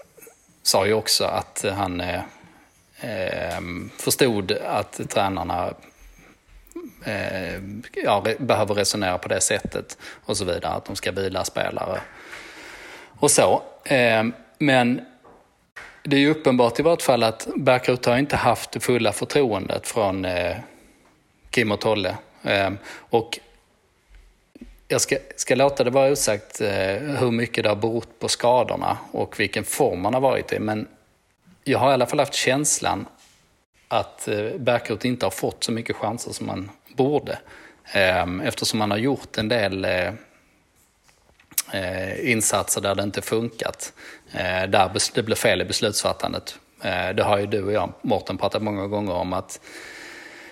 sa 0.62 0.86
ju 0.86 0.92
också 0.92 1.24
att 1.24 1.64
han 1.76 2.00
eh, 2.00 2.20
ehm, 3.00 3.90
förstod 3.98 4.52
att 4.52 5.00
tränarna 5.10 5.74
eh, 7.04 7.60
ja, 8.04 8.24
behöver 8.38 8.74
resonera 8.74 9.18
på 9.18 9.28
det 9.28 9.40
sättet 9.40 9.98
och 10.24 10.36
så 10.36 10.44
vidare, 10.44 10.72
att 10.72 10.84
de 10.84 10.96
ska 10.96 11.12
vila 11.12 11.44
spelare 11.44 12.00
och 13.18 13.30
så. 13.30 13.62
Ehm, 13.84 14.32
men 14.58 15.00
det 16.02 16.16
är 16.16 16.20
ju 16.20 16.30
uppenbart 16.30 16.80
i 16.80 16.82
vart 16.82 17.02
fall 17.02 17.22
att 17.22 17.48
Bärkroth 17.56 18.08
har 18.08 18.18
inte 18.18 18.36
haft 18.36 18.70
det 18.70 18.80
fulla 18.80 19.12
förtroendet 19.12 19.86
från 19.86 20.26
Kim 21.50 21.72
och 21.72 21.80
Tolle. 21.80 22.16
och 23.10 23.38
jag 24.88 25.00
ska, 25.00 25.16
ska 25.36 25.54
låta 25.54 25.84
det 25.84 25.90
vara 25.90 26.12
osagt 26.12 26.60
eh, 26.60 26.68
hur 26.96 27.30
mycket 27.30 27.64
det 27.64 27.68
har 27.68 27.76
berott 27.76 28.18
på 28.18 28.28
skadorna 28.28 28.98
och 29.12 29.40
vilken 29.40 29.64
form 29.64 30.00
man 30.00 30.14
har 30.14 30.20
varit 30.20 30.52
i. 30.52 30.58
Men 30.58 30.88
jag 31.64 31.78
har 31.78 31.90
i 31.90 31.92
alla 31.92 32.06
fall 32.06 32.18
haft 32.18 32.34
känslan 32.34 33.06
att 33.88 34.28
eh, 34.28 34.50
Bärkroth 34.58 35.06
inte 35.06 35.26
har 35.26 35.30
fått 35.30 35.64
så 35.64 35.72
mycket 35.72 35.96
chanser 35.96 36.32
som 36.32 36.46
man 36.46 36.70
borde. 36.96 37.38
Eh, 37.92 38.26
eftersom 38.44 38.78
man 38.78 38.90
har 38.90 38.98
gjort 38.98 39.38
en 39.38 39.48
del 39.48 39.84
eh, 39.84 40.12
eh 41.72 42.30
insatser 42.30 42.80
där 42.80 42.94
det 42.94 43.02
inte 43.02 43.22
funkat. 43.22 43.92
Eh, 44.32 44.70
där 44.70 45.14
det 45.14 45.22
blev 45.22 45.36
fel 45.36 45.62
i 45.62 45.64
beslutsfattandet. 45.64 46.58
Eh, 46.82 47.14
det 47.14 47.22
har 47.22 47.38
ju 47.38 47.46
du 47.46 47.62
och 47.62 47.72
jag, 47.72 47.92
Mårten, 48.02 48.38
pratat 48.38 48.62
många 48.62 48.86
gånger 48.86 49.12
om 49.12 49.32
att, 49.32 49.60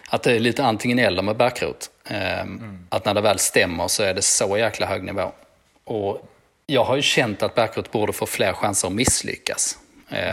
att 0.08 0.22
det 0.22 0.32
är 0.32 0.40
lite 0.40 0.64
antingen 0.64 0.98
eller 0.98 1.22
med 1.22 1.36
Bärkroth. 1.36 1.88
Mm. 2.04 2.78
Att 2.88 3.04
när 3.04 3.14
det 3.14 3.20
väl 3.20 3.38
stämmer 3.38 3.88
så 3.88 4.02
är 4.02 4.14
det 4.14 4.22
så 4.22 4.58
jäkla 4.58 4.86
hög 4.86 5.02
nivå. 5.02 5.32
Och 5.84 6.32
jag 6.66 6.84
har 6.84 6.96
ju 6.96 7.02
känt 7.02 7.42
att 7.42 7.54
Bärkroth 7.54 7.90
borde 7.90 8.12
få 8.12 8.26
fler 8.26 8.52
chanser 8.52 8.88
att 8.88 8.94
misslyckas. 8.94 9.78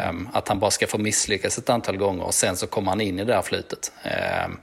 Um, 0.10 0.30
att 0.34 0.48
han 0.48 0.60
bara 0.60 0.72
ska 0.72 0.88
få 0.88 0.98
misslyckas 0.98 1.58
ett 1.58 1.70
antal 1.70 1.98
gånger 1.98 2.24
och 2.24 2.34
sen 2.34 2.58
så 2.58 2.68
kommer 2.68 2.90
han 2.90 3.02
in 3.02 3.20
i 3.20 3.24
det 3.24 3.34
där 3.34 3.42
flytet. 3.42 3.92
Um, 4.46 4.60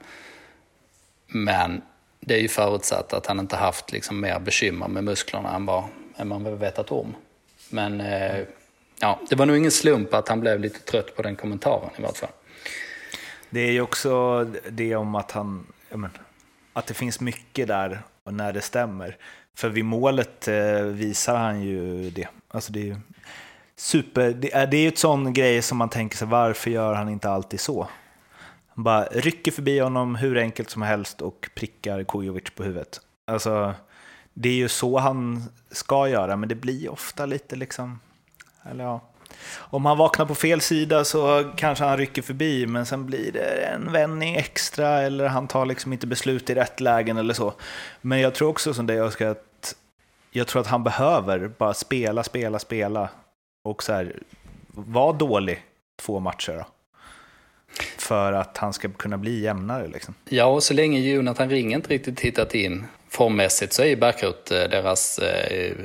men 1.27 1.81
det 2.19 2.33
är 2.33 2.39
ju 2.39 2.47
förutsatt 2.47 3.13
att 3.13 3.25
han 3.25 3.39
inte 3.39 3.55
haft 3.55 3.91
liksom 3.91 4.19
mer 4.19 4.39
bekymmer 4.39 4.87
med 4.87 5.03
musklerna 5.03 5.55
än 5.55 5.65
vad 5.65 5.83
än 6.17 6.27
man 6.27 6.59
vetat 6.59 6.91
om. 6.91 7.15
Men 7.69 8.01
uh, 8.01 8.45
ja, 8.99 9.19
det 9.29 9.35
var 9.35 9.45
nog 9.45 9.57
ingen 9.57 9.71
slump 9.71 10.13
att 10.13 10.29
han 10.29 10.39
blev 10.39 10.59
lite 10.59 10.79
trött 10.79 11.15
på 11.15 11.21
den 11.21 11.35
kommentaren 11.35 11.89
i 11.97 12.01
vart 12.01 12.17
fall. 12.17 12.29
Det 13.53 13.59
är 13.59 13.71
ju 13.71 13.81
också 13.81 14.43
det 14.69 14.95
om 14.95 15.15
att 15.15 15.31
han, 15.31 15.67
men, 15.89 16.09
att 16.73 16.87
det 16.87 16.93
finns 16.93 17.19
mycket 17.19 17.67
där 17.67 18.01
när 18.23 18.53
det 18.53 18.61
stämmer. 18.61 19.17
För 19.55 19.69
vid 19.69 19.85
målet 19.85 20.47
eh, 20.47 20.81
visar 20.81 21.37
han 21.37 21.61
ju 21.61 22.09
det. 22.09 22.27
Alltså 22.47 22.71
det 22.71 22.89
är 22.89 23.01
super, 23.75 24.31
det 24.31 24.53
är, 24.53 24.67
det 24.67 24.77
är 24.77 24.87
ett 24.87 24.97
sån 24.97 25.33
grej 25.33 25.61
som 25.61 25.77
man 25.77 25.89
tänker 25.89 26.17
sig, 26.17 26.27
varför 26.27 26.71
gör 26.71 26.93
han 26.93 27.09
inte 27.09 27.29
alltid 27.29 27.59
så? 27.59 27.87
Han 28.67 28.83
bara 28.83 29.03
rycker 29.03 29.51
förbi 29.51 29.79
honom 29.79 30.15
hur 30.15 30.37
enkelt 30.37 30.69
som 30.69 30.81
helst 30.81 31.21
och 31.21 31.49
prickar 31.55 32.03
Kujovic 32.03 32.49
på 32.55 32.63
huvudet. 32.63 33.01
Alltså, 33.27 33.73
det 34.33 34.49
är 34.49 34.53
ju 34.53 34.69
så 34.69 34.97
han 34.97 35.43
ska 35.71 36.07
göra, 36.07 36.35
men 36.35 36.49
det 36.49 36.55
blir 36.55 36.91
ofta 36.91 37.25
lite 37.25 37.55
liksom, 37.55 37.99
eller 38.63 38.83
ja, 38.83 39.01
om 39.53 39.85
han 39.85 39.97
vaknar 39.97 40.25
på 40.25 40.35
fel 40.35 40.61
sida 40.61 41.05
så 41.05 41.51
kanske 41.55 41.83
han 41.83 41.97
rycker 41.97 42.21
förbi, 42.21 42.67
men 42.67 42.85
sen 42.85 43.05
blir 43.05 43.31
det 43.31 43.65
en 43.65 43.91
vändning 43.91 44.35
extra 44.35 45.01
eller 45.01 45.27
han 45.27 45.47
tar 45.47 45.65
liksom 45.65 45.93
inte 45.93 46.07
beslut 46.07 46.49
i 46.49 46.55
rätt 46.55 46.79
lägen 46.79 47.17
eller 47.17 47.33
så. 47.33 47.53
Men 48.01 48.19
jag 48.19 48.35
tror 48.35 48.49
också 48.49 48.73
som 48.73 48.87
dig 48.87 49.01
Oskar, 49.01 49.27
att 49.27 49.75
jag 50.31 50.47
tror 50.47 50.61
att 50.61 50.67
han 50.67 50.83
behöver 50.83 51.47
bara 51.47 51.73
spela, 51.73 52.23
spela, 52.23 52.59
spela 52.59 53.09
och 53.63 53.83
så 53.83 53.93
här, 53.93 54.15
vara 54.67 55.13
dålig 55.13 55.63
två 56.01 56.19
matcher 56.19 56.53
då. 56.53 56.65
För 57.97 58.33
att 58.33 58.57
han 58.57 58.73
ska 58.73 58.89
kunna 58.89 59.17
bli 59.17 59.41
jämnare 59.41 59.87
liksom. 59.87 60.13
Ja, 60.29 60.45
och 60.45 60.63
så 60.63 60.73
länge 60.73 60.99
Jonathan 60.99 61.49
Ring 61.49 61.73
inte 61.73 61.89
riktigt 61.89 62.19
hittat 62.19 62.55
in 62.55 62.85
formmässigt 63.09 63.73
så 63.73 63.81
är 63.81 63.87
ju 63.87 63.95
Backrot 63.95 64.51
eh, 64.51 64.57
deras 64.57 65.19
eh, 65.19 65.75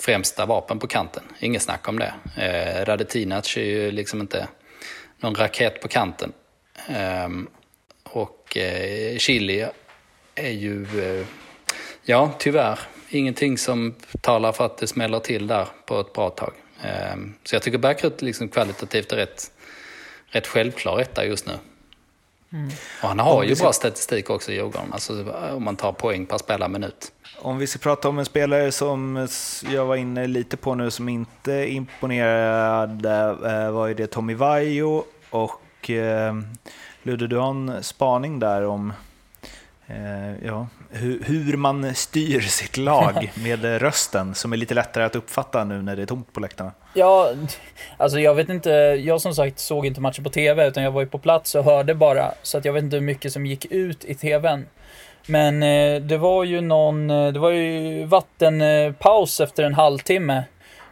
främsta 0.00 0.46
vapen 0.46 0.78
på 0.78 0.86
kanten. 0.86 1.22
Inget 1.38 1.62
snack 1.62 1.88
om 1.88 1.98
det. 1.98 2.14
Eh, 2.36 2.84
Radetinac 2.84 3.56
är 3.56 3.64
ju 3.64 3.90
liksom 3.90 4.20
inte 4.20 4.48
någon 5.20 5.34
raket 5.34 5.80
på 5.80 5.88
kanten. 5.88 6.32
Eh, 6.88 7.28
och 8.02 8.56
eh, 8.56 9.18
Chili 9.18 9.66
är 10.34 10.50
ju, 10.50 10.82
eh, 10.82 11.26
ja 12.02 12.32
tyvärr, 12.38 12.78
ingenting 13.08 13.58
som 13.58 13.94
talar 14.20 14.52
för 14.52 14.66
att 14.66 14.78
det 14.78 14.86
smäller 14.86 15.18
till 15.18 15.46
där 15.46 15.66
på 15.86 16.00
ett 16.00 16.12
bra 16.12 16.30
tag. 16.30 16.52
Ehm, 16.82 17.34
så 17.44 17.54
jag 17.54 17.62
tycker 17.62 17.78
Backrut 17.78 18.22
liksom 18.22 18.48
kvalitativt 18.48 19.12
är 19.12 19.16
rätt, 19.16 19.50
rätt 20.26 20.46
självklar 20.46 21.00
etta 21.00 21.24
just 21.24 21.46
nu. 21.46 21.52
Och 23.02 23.08
han 23.08 23.18
har 23.18 23.42
ju 23.42 23.54
bra 23.54 23.72
statistik 23.72 24.30
också 24.30 24.52
i 24.52 24.54
Djurgården, 24.54 24.92
alltså 24.92 25.32
om 25.52 25.64
man 25.64 25.76
tar 25.76 25.92
poäng 25.92 26.26
per 26.26 26.38
spelarminut. 26.38 27.12
Om 27.38 27.58
vi 27.58 27.66
ska 27.66 27.78
prata 27.78 28.08
om 28.08 28.18
en 28.18 28.24
spelare 28.24 28.72
som 28.72 29.28
jag 29.72 29.86
var 29.86 29.96
inne 29.96 30.26
lite 30.26 30.56
på 30.56 30.74
nu 30.74 30.90
som 30.90 31.08
inte 31.08 31.52
imponerade 31.52 33.36
eh, 33.44 33.70
var 33.70 33.86
ju 33.86 33.94
det 33.94 34.06
Tommy 34.06 34.34
Vaiho 34.34 35.04
och 35.30 35.90
eh, 35.90 36.34
Ludde, 37.02 37.26
du 37.26 37.36
har 37.36 37.50
en 37.50 37.82
spaning 37.82 38.38
där 38.38 38.66
om 38.66 38.92
ja, 40.42 40.66
hur, 40.90 41.22
hur 41.24 41.56
man 41.56 41.94
styr 41.94 42.40
sitt 42.40 42.76
lag 42.76 43.32
med 43.44 43.64
rösten 43.82 44.34
som 44.34 44.52
är 44.52 44.56
lite 44.56 44.74
lättare 44.74 45.04
att 45.04 45.16
uppfatta 45.16 45.64
nu 45.64 45.82
när 45.82 45.96
det 45.96 46.02
är 46.02 46.06
tomt 46.06 46.32
på 46.32 46.40
läktarna. 46.40 46.72
Ja, 46.94 47.32
alltså 47.96 48.20
jag 48.20 48.34
vet 48.34 48.48
inte. 48.48 48.70
Jag 49.04 49.20
som 49.20 49.34
sagt 49.34 49.58
såg 49.58 49.86
inte 49.86 50.00
matchen 50.00 50.24
på 50.24 50.30
TV 50.30 50.66
utan 50.66 50.82
jag 50.82 50.90
var 50.90 51.00
ju 51.00 51.06
på 51.06 51.18
plats 51.18 51.54
och 51.54 51.64
hörde 51.64 51.94
bara. 51.94 52.32
Så 52.42 52.58
att 52.58 52.64
jag 52.64 52.72
vet 52.72 52.84
inte 52.84 52.96
hur 52.96 53.04
mycket 53.04 53.32
som 53.32 53.46
gick 53.46 53.64
ut 53.64 54.04
i 54.04 54.14
TVn. 54.14 54.66
Men 55.26 55.62
eh, 55.62 56.00
det 56.00 56.16
var 56.16 56.44
ju 56.44 56.60
någon, 56.60 57.10
eh, 57.10 57.32
det 57.32 57.38
var 57.38 57.50
ju 57.50 58.04
vattenpaus 58.04 59.40
efter 59.40 59.64
en 59.64 59.74
halvtimme. 59.74 60.42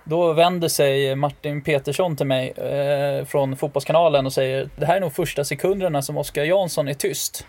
Då 0.05 0.33
vänder 0.33 0.69
sig 0.69 1.15
Martin 1.15 1.63
Petersson 1.63 2.17
till 2.17 2.27
mig 2.27 2.51
eh, 2.51 3.25
från 3.25 3.57
Fotbollskanalen 3.57 4.27
och 4.27 4.33
säger 4.33 4.69
det 4.77 4.87
här 4.87 4.97
är 4.97 5.01
nog 5.01 5.13
första 5.13 5.45
sekunderna 5.45 6.03
som 6.03 6.17
Oskar 6.17 6.45
Jansson 6.45 6.89
är 6.89 6.95
tyst. 6.95 7.47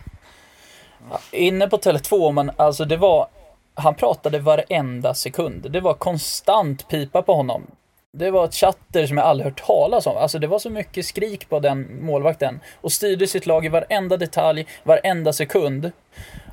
Inne 1.32 1.68
på 1.68 1.78
Tele2, 1.78 2.32
men 2.32 2.52
alltså 2.56 2.86
det 2.86 2.98
var, 2.98 3.28
han 3.76 3.96
pratade 3.96 4.40
varenda 4.40 5.14
sekund. 5.14 5.72
Det 5.72 5.80
var 5.80 5.94
konstant 5.94 6.88
pipa 6.88 7.22
på 7.22 7.34
honom. 7.34 7.68
Det 8.12 8.32
var 8.32 8.46
ett 8.46 8.54
chatter 8.54 9.08
som 9.08 9.18
jag 9.18 9.26
aldrig 9.26 9.46
hört 9.46 9.66
talas 9.66 10.08
om. 10.08 10.18
Alltså 10.18 10.40
det 10.40 10.48
var 10.48 10.60
så 10.60 10.70
mycket 10.70 11.06
skrik 11.06 11.50
på 11.50 11.60
den 11.60 12.06
målvakten. 12.06 12.60
Och 12.82 12.92
styrde 12.92 13.28
sitt 13.28 13.46
lag 13.46 13.66
i 13.66 13.70
varenda 13.70 14.18
detalj, 14.18 14.68
varenda 14.84 15.34
sekund. 15.34 15.92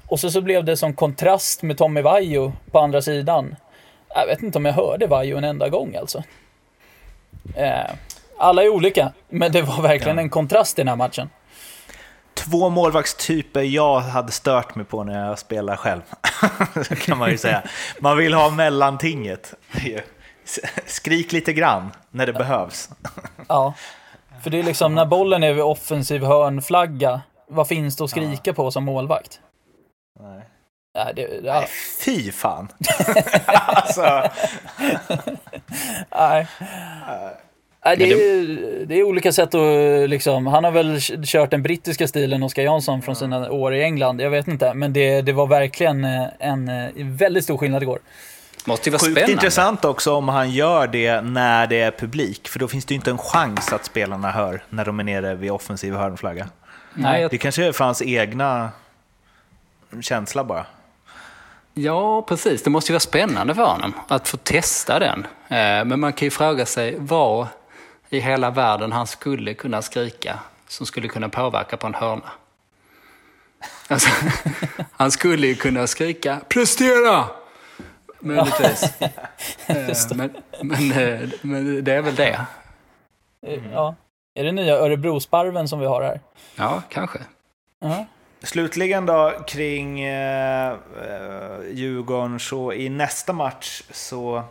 Och 0.09 0.21
så, 0.21 0.31
så 0.31 0.41
blev 0.41 0.65
det 0.65 0.77
som 0.77 0.95
kontrast 0.95 1.63
med 1.63 1.79
Tommy 1.79 2.01
Vaiho 2.01 2.53
på 2.71 2.79
andra 2.79 3.03
sidan. 3.03 3.57
Jag 4.09 4.27
vet 4.27 4.43
inte 4.43 4.59
om 4.59 4.65
jag 4.65 4.73
hörde 4.73 5.07
Vaiho 5.07 5.39
en 5.39 5.45
enda 5.45 5.69
gång 5.69 5.97
alltså. 5.97 6.23
Eh, 7.55 7.91
alla 8.39 8.63
är 8.63 8.69
olika, 8.69 9.13
men 9.29 9.53
det 9.53 9.63
var 9.63 9.83
verkligen 9.83 10.19
en 10.19 10.31
kontrast 10.31 10.79
i 10.79 10.83
den 10.83 10.89
här 10.89 10.97
matchen. 10.97 11.31
Två 12.51 12.71
målvaktstyper 12.71 13.63
jag 13.63 14.01
hade 14.01 14.33
stört 14.33 14.75
mig 14.75 14.85
på 14.85 15.05
när 15.05 15.29
jag 15.29 15.39
spelar 15.39 15.77
själv, 15.77 16.03
kan 17.01 17.19
man 17.19 17.31
ju 17.31 17.39
säga. 17.39 17.63
Man 18.01 18.17
vill 18.17 18.35
ha 18.35 18.51
mellantinget. 18.51 19.55
Skrik 20.87 21.33
lite 21.33 21.53
grann 21.53 21.91
när 22.11 22.27
det 22.27 22.33
behövs. 22.33 22.91
Ja, 23.49 23.75
för 24.43 24.51
det 24.51 24.59
är 24.59 24.63
liksom 24.63 24.95
när 24.95 25.07
bollen 25.07 25.43
är 25.43 25.53
vid 25.53 25.65
offensiv 25.65 26.23
hörnflagga, 26.25 27.21
vad 27.49 27.69
finns 27.69 27.97
det 27.97 28.05
att 28.05 28.11
skrika 28.11 28.53
på 28.53 28.71
som 28.71 28.85
målvakt? 28.85 29.41
Nej. 30.21 30.43
Nej, 30.95 31.13
det, 31.17 31.41
ja. 31.45 31.55
Nej, 31.55 31.69
fy 32.05 32.33
fan! 32.33 32.69
alltså, 33.47 34.31
Nej. 36.17 36.47
Nej, 37.87 37.97
det, 37.97 38.13
är, 38.13 38.87
det 38.87 38.95
är 38.99 39.03
olika 39.03 39.33
sätt 39.33 39.55
att 39.55 40.11
liksom, 40.11 40.47
han 40.47 40.65
har 40.65 40.71
väl 40.71 40.99
kört 41.25 41.51
den 41.51 41.63
brittiska 41.63 42.09
stilen, 42.09 42.43
Oskar 42.43 42.63
Jansson, 42.63 43.03
från 43.03 43.17
sina 43.17 43.51
år 43.51 43.75
i 43.75 43.83
England. 43.83 44.21
Jag 44.21 44.31
vet 44.31 44.49
inte, 44.49 44.75
men 44.75 44.93
det, 44.93 45.23
det 45.23 45.33
var 45.33 45.47
verkligen 45.47 46.05
eh, 46.05 46.25
en, 46.39 46.69
en 46.69 47.17
väldigt 47.17 47.45
stor 47.45 47.59
skillnad 47.59 47.83
igår. 47.83 47.99
Måste 48.65 48.91
vara 48.91 48.99
Sjukt 48.99 49.13
spännande. 49.13 49.33
intressant 49.33 49.85
också 49.85 50.15
om 50.15 50.29
han 50.29 50.51
gör 50.51 50.87
det 50.87 51.21
när 51.21 51.67
det 51.67 51.81
är 51.81 51.91
publik, 51.91 52.49
för 52.49 52.59
då 52.59 52.69
finns 52.69 52.85
det 52.85 52.95
ju 52.95 52.97
inte 52.97 53.11
en 53.11 53.19
chans 53.19 53.73
att 53.73 53.85
spelarna 53.85 54.31
hör 54.31 54.63
när 54.71 54.85
de 54.85 55.01
är 55.01 55.05
nere 55.05 55.35
vid 55.35 55.51
offensiv 55.51 55.95
hörnflagga. 55.95 56.49
Nej, 56.95 57.23
jag 57.23 57.31
Det 57.31 57.39
kanske 57.39 57.65
är 57.65 57.73
för 57.73 57.85
hans 57.85 58.03
egna 58.03 58.71
känsla 60.01 60.45
bara. 60.45 60.67
Ja, 61.75 62.23
precis. 62.23 62.63
Det 62.63 62.71
måste 62.71 62.93
ju 62.93 62.95
vara 62.95 63.01
spännande 63.01 63.55
för 63.55 63.63
honom 63.63 63.93
att 64.09 64.29
få 64.29 64.37
testa 64.37 64.99
den. 64.99 65.27
Eh, 65.49 65.85
Men 65.85 66.01
man 66.01 66.13
kan 66.13 66.27
ju 66.27 66.31
fråga 66.31 66.67
sig 66.67 66.95
vad 66.99 67.47
i 68.11 68.19
hela 68.21 68.51
världen 68.51 68.93
han 68.93 69.07
skulle 69.07 69.55
kunna 69.55 69.83
skrika 69.83 70.39
som 70.69 70.87
skulle 70.87 71.09
kunna 71.09 71.29
påverka 71.29 71.77
på 71.77 71.87
en 71.87 71.95
hörna. 71.95 72.31
Alltså, 73.89 74.09
han 74.93 75.11
skulle 75.11 75.47
ju 75.47 75.55
kunna 75.55 75.87
skrika 75.87 76.41
”prestera”! 76.49 77.25
Möjligtvis. 78.21 78.85
Eh, 79.69 79.97
Men, 80.15 80.31
men, 80.63 80.93
eh, 80.93 81.29
men 81.43 81.85
det 81.85 81.93
är 81.93 82.03
väl 82.03 82.15
det. 82.15 82.41
Eh, 83.47 83.61
Ja. 83.73 83.95
Är 84.35 84.45
det 84.45 84.53
nya 84.53 84.75
Örebrosparven 84.77 85.69
som 85.69 85.81
vi 85.81 85.87
har 85.87 86.03
här? 86.03 86.21
Ja, 86.57 86.83
kanske. 86.89 87.19
Ja. 87.81 88.07
Slutligen 88.43 89.07
då 89.07 89.33
kring 89.47 90.01
eh, 90.01 90.71
eh, 90.73 90.77
Djurgården, 91.73 92.41
så 92.41 92.73
i 92.73 92.89
nästa 92.89 93.33
match 93.33 93.83
så 93.91 94.43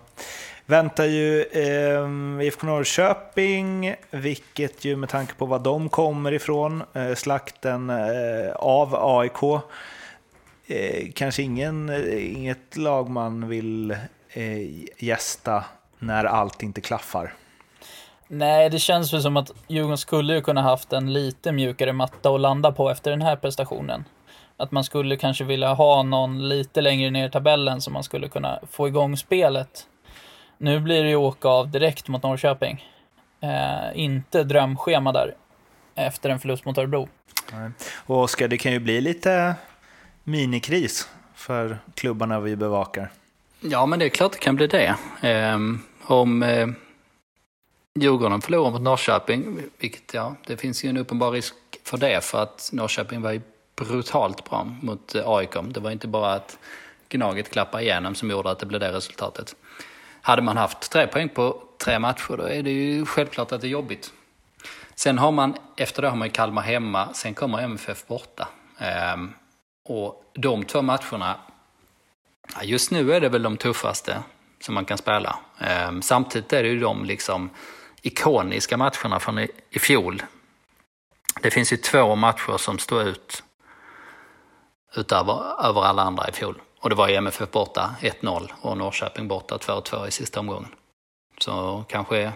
väntar 0.66 1.06
ju 1.06 1.42
eh, 1.42 2.46
IFK 2.48 2.68
Norrköping, 2.68 3.96
vilket 4.12 4.86
ju 4.86 4.96
med 4.96 5.10
tanke 5.10 5.34
på 5.34 5.46
vad 5.46 5.62
de 5.62 5.90
kommer 5.90 6.32
ifrån, 6.32 6.84
eh, 6.94 7.14
slakten 7.16 7.90
eh, 7.90 8.52
av 8.56 8.96
AIK, 8.96 9.62
eh, 10.68 11.12
kanske 11.16 11.44
ingen, 11.44 11.90
eh, 11.90 12.36
inget 12.36 12.78
lag 12.78 13.10
man 13.10 13.48
vill 13.48 13.92
eh, 14.30 15.04
gästa 15.04 15.64
när 16.00 16.26
allt 16.26 16.64
inte 16.64 16.82
klaffar. 16.82 17.34
Nej, 18.28 18.70
det 18.70 18.80
känns 18.80 19.14
väl 19.14 19.22
som 19.22 19.38
att 19.38 19.52
Djurgården 19.68 19.98
skulle 19.98 20.34
ju 20.34 20.42
kunna 20.42 20.62
haft 20.62 20.94
en 20.94 21.14
lite 21.14 21.52
mjukare 21.52 21.94
matta 21.94 22.30
att 22.30 22.42
landa 22.42 22.72
på 22.72 22.90
efter 22.90 23.12
den 23.12 23.22
här 23.22 23.36
prestationen. 23.36 24.04
Att 24.58 24.72
man 24.72 24.84
skulle 24.84 25.18
kanske 25.18 25.44
vilja 25.44 25.74
ha 25.74 26.04
någon 26.04 26.50
lite 26.50 26.82
längre 26.82 27.12
ner 27.12 27.28
i 27.28 27.32
tabellen 27.32 27.82
så 27.82 27.92
man 27.92 28.04
skulle 28.04 28.30
kunna 28.30 28.60
få 28.72 28.88
igång 28.88 29.18
spelet. 29.18 29.88
Nu 30.58 30.80
blir 30.80 31.04
det 31.04 31.10
ju 31.10 31.16
åka 31.16 31.48
av 31.48 31.72
direkt 31.72 32.08
mot 32.08 32.24
Norrköping. 32.24 32.86
Eh, 33.42 34.00
inte 34.00 34.44
drömschema 34.44 35.12
där 35.12 35.36
efter 35.96 36.30
en 36.30 36.40
förlust 36.40 36.66
mot 36.66 36.78
Örebro. 36.78 37.10
Och 37.96 38.22
Oskar, 38.22 38.48
det 38.48 38.58
kan 38.58 38.72
ju 38.72 38.80
bli 38.80 39.02
lite 39.02 39.56
minikris 40.24 41.10
för 41.36 41.78
klubbarna 41.96 42.40
vi 42.40 42.56
bevakar. 42.56 43.12
Ja, 43.60 43.86
men 43.86 44.00
det 44.00 44.06
är 44.06 44.10
klart 44.10 44.32
det 44.32 44.40
kan 44.40 44.56
bli 44.56 44.68
det. 44.68 44.96
Ehm, 45.22 45.82
om 46.04 46.44
eh, 46.44 46.68
Djurgården 48.00 48.42
förlorar 48.42 48.72
mot 48.72 48.82
Norrköping, 48.82 49.60
vilket 49.78 50.14
ja, 50.14 50.36
det 50.48 50.58
finns 50.58 50.84
ju 50.84 50.90
en 50.90 50.98
uppenbar 50.98 51.32
risk 51.32 51.54
för 51.84 51.98
det, 51.98 52.24
för 52.24 52.44
att 52.44 52.70
Norrköping 52.74 53.22
var 53.22 53.32
ju 53.32 53.42
brutalt 53.76 54.50
bra 54.50 54.64
mot 54.82 55.16
eh, 55.16 55.30
AIK. 55.30 55.56
Det 55.70 55.80
var 55.80 55.92
inte 55.92 56.08
bara 56.08 56.34
att 56.34 56.58
Gnaget 57.10 57.52
klappade 57.52 57.84
igenom 57.84 58.16
som 58.16 58.30
gjorde 58.30 58.52
att 58.52 58.60
det 58.60 58.66
blev 58.66 58.80
det 58.80 58.92
resultatet. 58.92 59.56
Hade 60.26 60.42
man 60.42 60.58
haft 60.58 60.92
tre 60.92 61.08
poäng 61.08 61.30
på 61.30 61.64
tre 61.78 62.00
matcher, 62.00 62.38
då 62.38 62.44
är 62.44 62.64
det 62.64 62.72
ju 62.72 63.06
självklart 63.06 63.52
att 63.52 63.62
det 63.62 63.68
är 63.68 63.70
jobbigt. 63.70 64.14
Sen 64.96 65.18
har 65.18 65.32
man, 65.32 65.56
efter 65.78 66.02
det 66.02 66.10
har 66.10 66.16
man 66.16 66.28
ju 66.28 66.32
Kalmar 66.32 66.62
hemma, 66.62 67.14
sen 67.14 67.34
kommer 67.34 67.62
MFF 67.62 68.08
borta. 68.08 68.48
Ehm, 68.80 69.34
och 69.90 70.32
de 70.34 70.64
två 70.64 70.82
matcherna, 70.82 71.36
just 72.62 72.92
nu 72.92 73.14
är 73.14 73.22
det 73.22 73.30
väl 73.30 73.44
de 73.44 73.58
tuffaste 73.58 74.24
som 74.60 74.76
man 74.76 74.86
kan 74.86 74.98
spela. 74.98 75.40
Ehm, 75.60 76.02
samtidigt 76.02 76.54
är 76.54 76.64
det 76.64 76.70
ju 76.70 76.80
de 76.80 77.06
liksom 77.06 77.50
ikoniska 78.02 78.78
matcherna 78.78 79.20
från 79.20 79.40
i, 79.40 79.48
i 79.70 79.80
fjol. 79.80 80.24
Det 81.42 81.52
finns 81.52 81.74
ju 81.74 81.78
två 81.78 82.16
matcher 82.16 82.58
som 82.58 82.80
står 82.80 83.04
ut 83.04 83.44
utöver 84.96 85.66
över 85.66 85.82
alla 85.82 86.02
andra 86.02 86.30
i 86.30 86.32
fjol. 86.32 86.62
Och 86.82 86.90
det 86.90 86.96
var 86.96 87.08
ju 87.08 87.16
MFF 87.16 87.52
borta 87.52 87.96
1-0 88.02 88.50
och 88.62 88.78
Norrköping 88.78 89.28
borta 89.28 89.58
2-2 89.58 90.08
i 90.08 90.12
sista 90.12 90.40
omgången. 90.40 90.70
Så 91.40 91.84
kanske, 91.88 92.32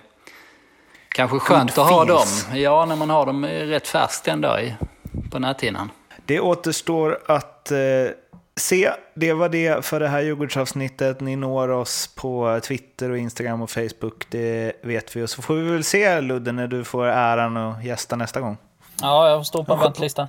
kanske 1.10 1.40
skönt 1.40 1.78
att 1.78 1.90
ha 1.90 2.06
dem. 2.06 2.26
Ja, 2.54 2.86
när 2.86 2.96
man 2.96 3.10
har 3.10 3.26
dem 3.26 3.46
rätt 3.46 3.88
färskt 3.88 4.28
ändå 4.28 4.60
i, 4.60 4.76
på 5.32 5.40
näthinnan. 5.40 5.90
Det 6.26 6.40
återstår 6.40 7.20
att 7.26 7.72
eh, 7.72 7.78
se. 8.56 8.92
Det 9.14 9.34
var 9.34 9.50
det 9.50 9.86
för 9.86 10.00
det 10.00 10.08
här 10.08 10.22
Djurgårdsavsnittet. 10.22 11.20
Ni 11.20 11.36
når 11.36 11.70
oss 11.70 12.16
på 12.16 12.60
Twitter, 12.64 13.10
och 13.10 13.18
Instagram 13.18 13.62
och 13.62 13.70
Facebook. 13.70 14.26
Det 14.30 14.74
vet 14.82 15.16
vi. 15.16 15.24
Och 15.24 15.30
så 15.30 15.42
får 15.42 15.56
vi 15.56 15.72
väl 15.72 15.84
se 15.84 16.22
Ludde 16.22 16.52
när 16.52 16.68
du 16.68 16.84
får 16.84 17.06
äran 17.06 17.58
att 17.58 17.84
gästa 17.84 18.16
nästa 18.16 18.42
gång. 18.42 18.58
Ja, 19.02 19.30
jag 19.30 19.46
står 19.46 19.64
på 19.64 19.74
en 19.74 19.80
väntlista. 19.80 20.28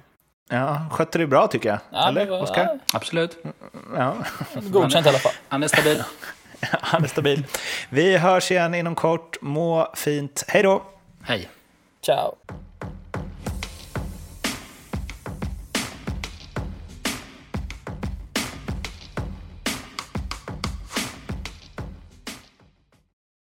Ja, 0.50 0.86
skötte 0.90 1.18
du 1.18 1.26
bra 1.26 1.46
tycker 1.46 1.68
jag. 1.68 1.78
Ja, 1.90 2.08
Eller 2.08 2.24
det 2.24 2.30
var- 2.30 2.42
Oskar? 2.42 2.78
Absolut. 2.92 3.36
Ja, 3.96 4.14
Godkänt 4.54 5.06
i 5.06 5.08
alla 5.08 5.18
fall. 5.18 5.32
Han 5.48 5.62
är 5.62 5.68
stabil. 5.68 6.02
han 6.70 7.04
är 7.04 7.08
stabil. 7.08 7.44
Vi 7.88 8.16
hörs 8.16 8.50
igen 8.50 8.74
inom 8.74 8.94
kort. 8.94 9.36
Må 9.40 9.92
fint. 9.94 10.44
Hej 10.48 10.62
då! 10.62 10.82
Hej. 11.22 11.48
Ciao. 12.06 12.34